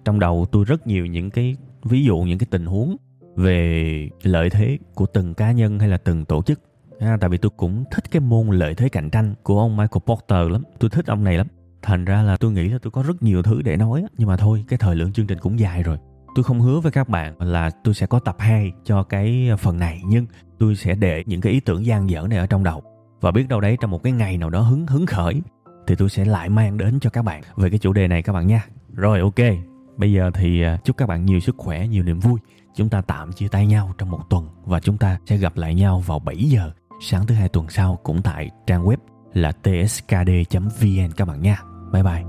trong 0.04 0.20
đầu 0.20 0.46
tôi 0.52 0.64
rất 0.64 0.86
nhiều 0.86 1.06
những 1.06 1.30
cái, 1.30 1.56
ví 1.84 2.04
dụ 2.04 2.18
những 2.18 2.38
cái 2.38 2.46
tình 2.50 2.66
huống 2.66 2.96
về 3.36 4.08
lợi 4.22 4.50
thế 4.50 4.78
của 4.94 5.06
từng 5.06 5.34
cá 5.34 5.52
nhân 5.52 5.78
hay 5.78 5.88
là 5.88 5.98
từng 5.98 6.24
tổ 6.24 6.42
chức 6.42 6.60
à, 7.00 7.16
tại 7.20 7.30
vì 7.30 7.38
tôi 7.38 7.50
cũng 7.56 7.84
thích 7.90 8.10
cái 8.10 8.20
môn 8.20 8.48
lợi 8.48 8.74
thế 8.74 8.88
cạnh 8.88 9.10
tranh 9.10 9.34
của 9.42 9.60
ông 9.60 9.76
Michael 9.76 10.00
Porter 10.06 10.52
lắm. 10.52 10.62
Tôi 10.78 10.90
thích 10.90 11.06
ông 11.06 11.24
này 11.24 11.36
lắm. 11.36 11.46
Thành 11.82 12.04
ra 12.04 12.22
là 12.22 12.36
tôi 12.36 12.52
nghĩ 12.52 12.68
là 12.68 12.78
tôi 12.82 12.90
có 12.90 13.02
rất 13.02 13.22
nhiều 13.22 13.42
thứ 13.42 13.62
để 13.62 13.76
nói 13.76 14.04
nhưng 14.18 14.28
mà 14.28 14.36
thôi 14.36 14.64
cái 14.68 14.78
thời 14.78 14.96
lượng 14.96 15.12
chương 15.12 15.26
trình 15.26 15.38
cũng 15.38 15.58
dài 15.58 15.82
rồi. 15.82 15.98
Tôi 16.34 16.44
không 16.44 16.60
hứa 16.60 16.80
với 16.80 16.92
các 16.92 17.08
bạn 17.08 17.34
là 17.38 17.70
tôi 17.84 17.94
sẽ 17.94 18.06
có 18.06 18.18
tập 18.18 18.36
2 18.38 18.72
cho 18.84 19.02
cái 19.02 19.50
phần 19.58 19.78
này 19.78 20.00
nhưng 20.06 20.26
tôi 20.58 20.76
sẽ 20.76 20.94
để 20.94 21.24
những 21.26 21.40
cái 21.40 21.52
ý 21.52 21.60
tưởng 21.60 21.86
gian 21.86 22.10
dở 22.10 22.26
này 22.30 22.38
ở 22.38 22.46
trong 22.46 22.64
đầu. 22.64 22.82
Và 23.20 23.30
biết 23.30 23.48
đâu 23.48 23.60
đấy 23.60 23.76
trong 23.80 23.90
một 23.90 24.02
cái 24.02 24.12
ngày 24.12 24.36
nào 24.36 24.50
đó 24.50 24.60
hứng 24.60 24.86
hứng 24.86 25.06
khởi 25.06 25.42
thì 25.86 25.94
tôi 25.96 26.08
sẽ 26.08 26.24
lại 26.24 26.48
mang 26.48 26.78
đến 26.78 27.00
cho 27.00 27.10
các 27.10 27.22
bạn 27.22 27.42
về 27.56 27.70
cái 27.70 27.78
chủ 27.78 27.92
đề 27.92 28.08
này 28.08 28.22
các 28.22 28.32
bạn 28.32 28.46
nha. 28.46 28.66
Rồi 28.94 29.20
ok. 29.20 29.56
Bây 29.96 30.12
giờ 30.12 30.30
thì 30.34 30.62
à, 30.62 30.78
chúc 30.84 30.96
các 30.96 31.08
bạn 31.08 31.24
nhiều 31.24 31.40
sức 31.40 31.54
khỏe 31.58 31.86
nhiều 31.86 32.02
niềm 32.02 32.20
vui. 32.20 32.40
Chúng 32.74 32.88
ta 32.88 33.02
tạm 33.02 33.32
chia 33.32 33.48
tay 33.48 33.66
nhau 33.66 33.94
trong 33.98 34.10
một 34.10 34.20
tuần 34.30 34.48
và 34.64 34.80
chúng 34.80 34.98
ta 34.98 35.18
sẽ 35.26 35.36
gặp 35.36 35.56
lại 35.56 35.74
nhau 35.74 36.02
vào 36.06 36.18
7 36.18 36.36
giờ 36.36 36.70
sáng 37.00 37.26
thứ 37.26 37.34
hai 37.34 37.48
tuần 37.48 37.68
sau 37.68 37.98
cũng 38.02 38.22
tại 38.22 38.50
trang 38.66 38.84
web 38.84 38.96
là 39.32 39.52
tskd.vn 39.52 41.12
các 41.16 41.24
bạn 41.24 41.42
nha 41.42 41.62
bye 41.92 42.02
bye 42.02 42.24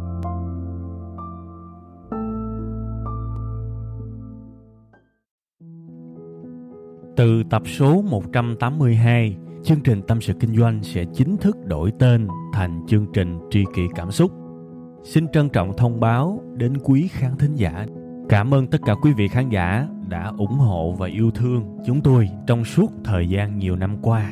Từ 7.18 7.44
tập 7.50 7.62
số 7.66 8.02
182, 8.02 9.38
chương 9.64 9.80
trình 9.82 10.02
Tâm 10.08 10.22
sự 10.22 10.34
Kinh 10.34 10.56
doanh 10.56 10.84
sẽ 10.84 11.06
chính 11.14 11.38
thức 11.38 11.58
đổi 11.66 11.92
tên 12.00 12.28
thành 12.54 12.82
chương 12.88 13.06
trình 13.14 13.40
Tri 13.50 13.64
kỷ 13.76 13.82
Cảm 13.96 14.12
xúc. 14.12 14.32
Xin 15.04 15.28
trân 15.28 15.50
trọng 15.50 15.78
thông 15.78 16.00
báo 16.00 16.42
đến 16.58 16.78
quý 16.84 17.08
khán 17.08 17.38
thính 17.40 17.56
giả. 17.56 17.86
Cảm 18.30 18.54
ơn 18.54 18.68
tất 18.68 18.78
cả 18.86 18.96
quý 19.02 19.14
vị 19.14 19.28
khán 19.28 19.50
giả 19.50 19.88
đã 20.10 20.32
ủng 20.38 20.58
hộ 20.58 20.92
và 20.92 21.08
yêu 21.08 21.32
thương 21.32 21.78
chúng 21.86 22.02
tôi 22.02 22.30
trong 22.48 22.66
suốt 22.66 22.92
thời 23.04 23.30
gian 23.30 23.58
nhiều 23.58 23.76
năm 23.76 23.98
qua. 24.02 24.32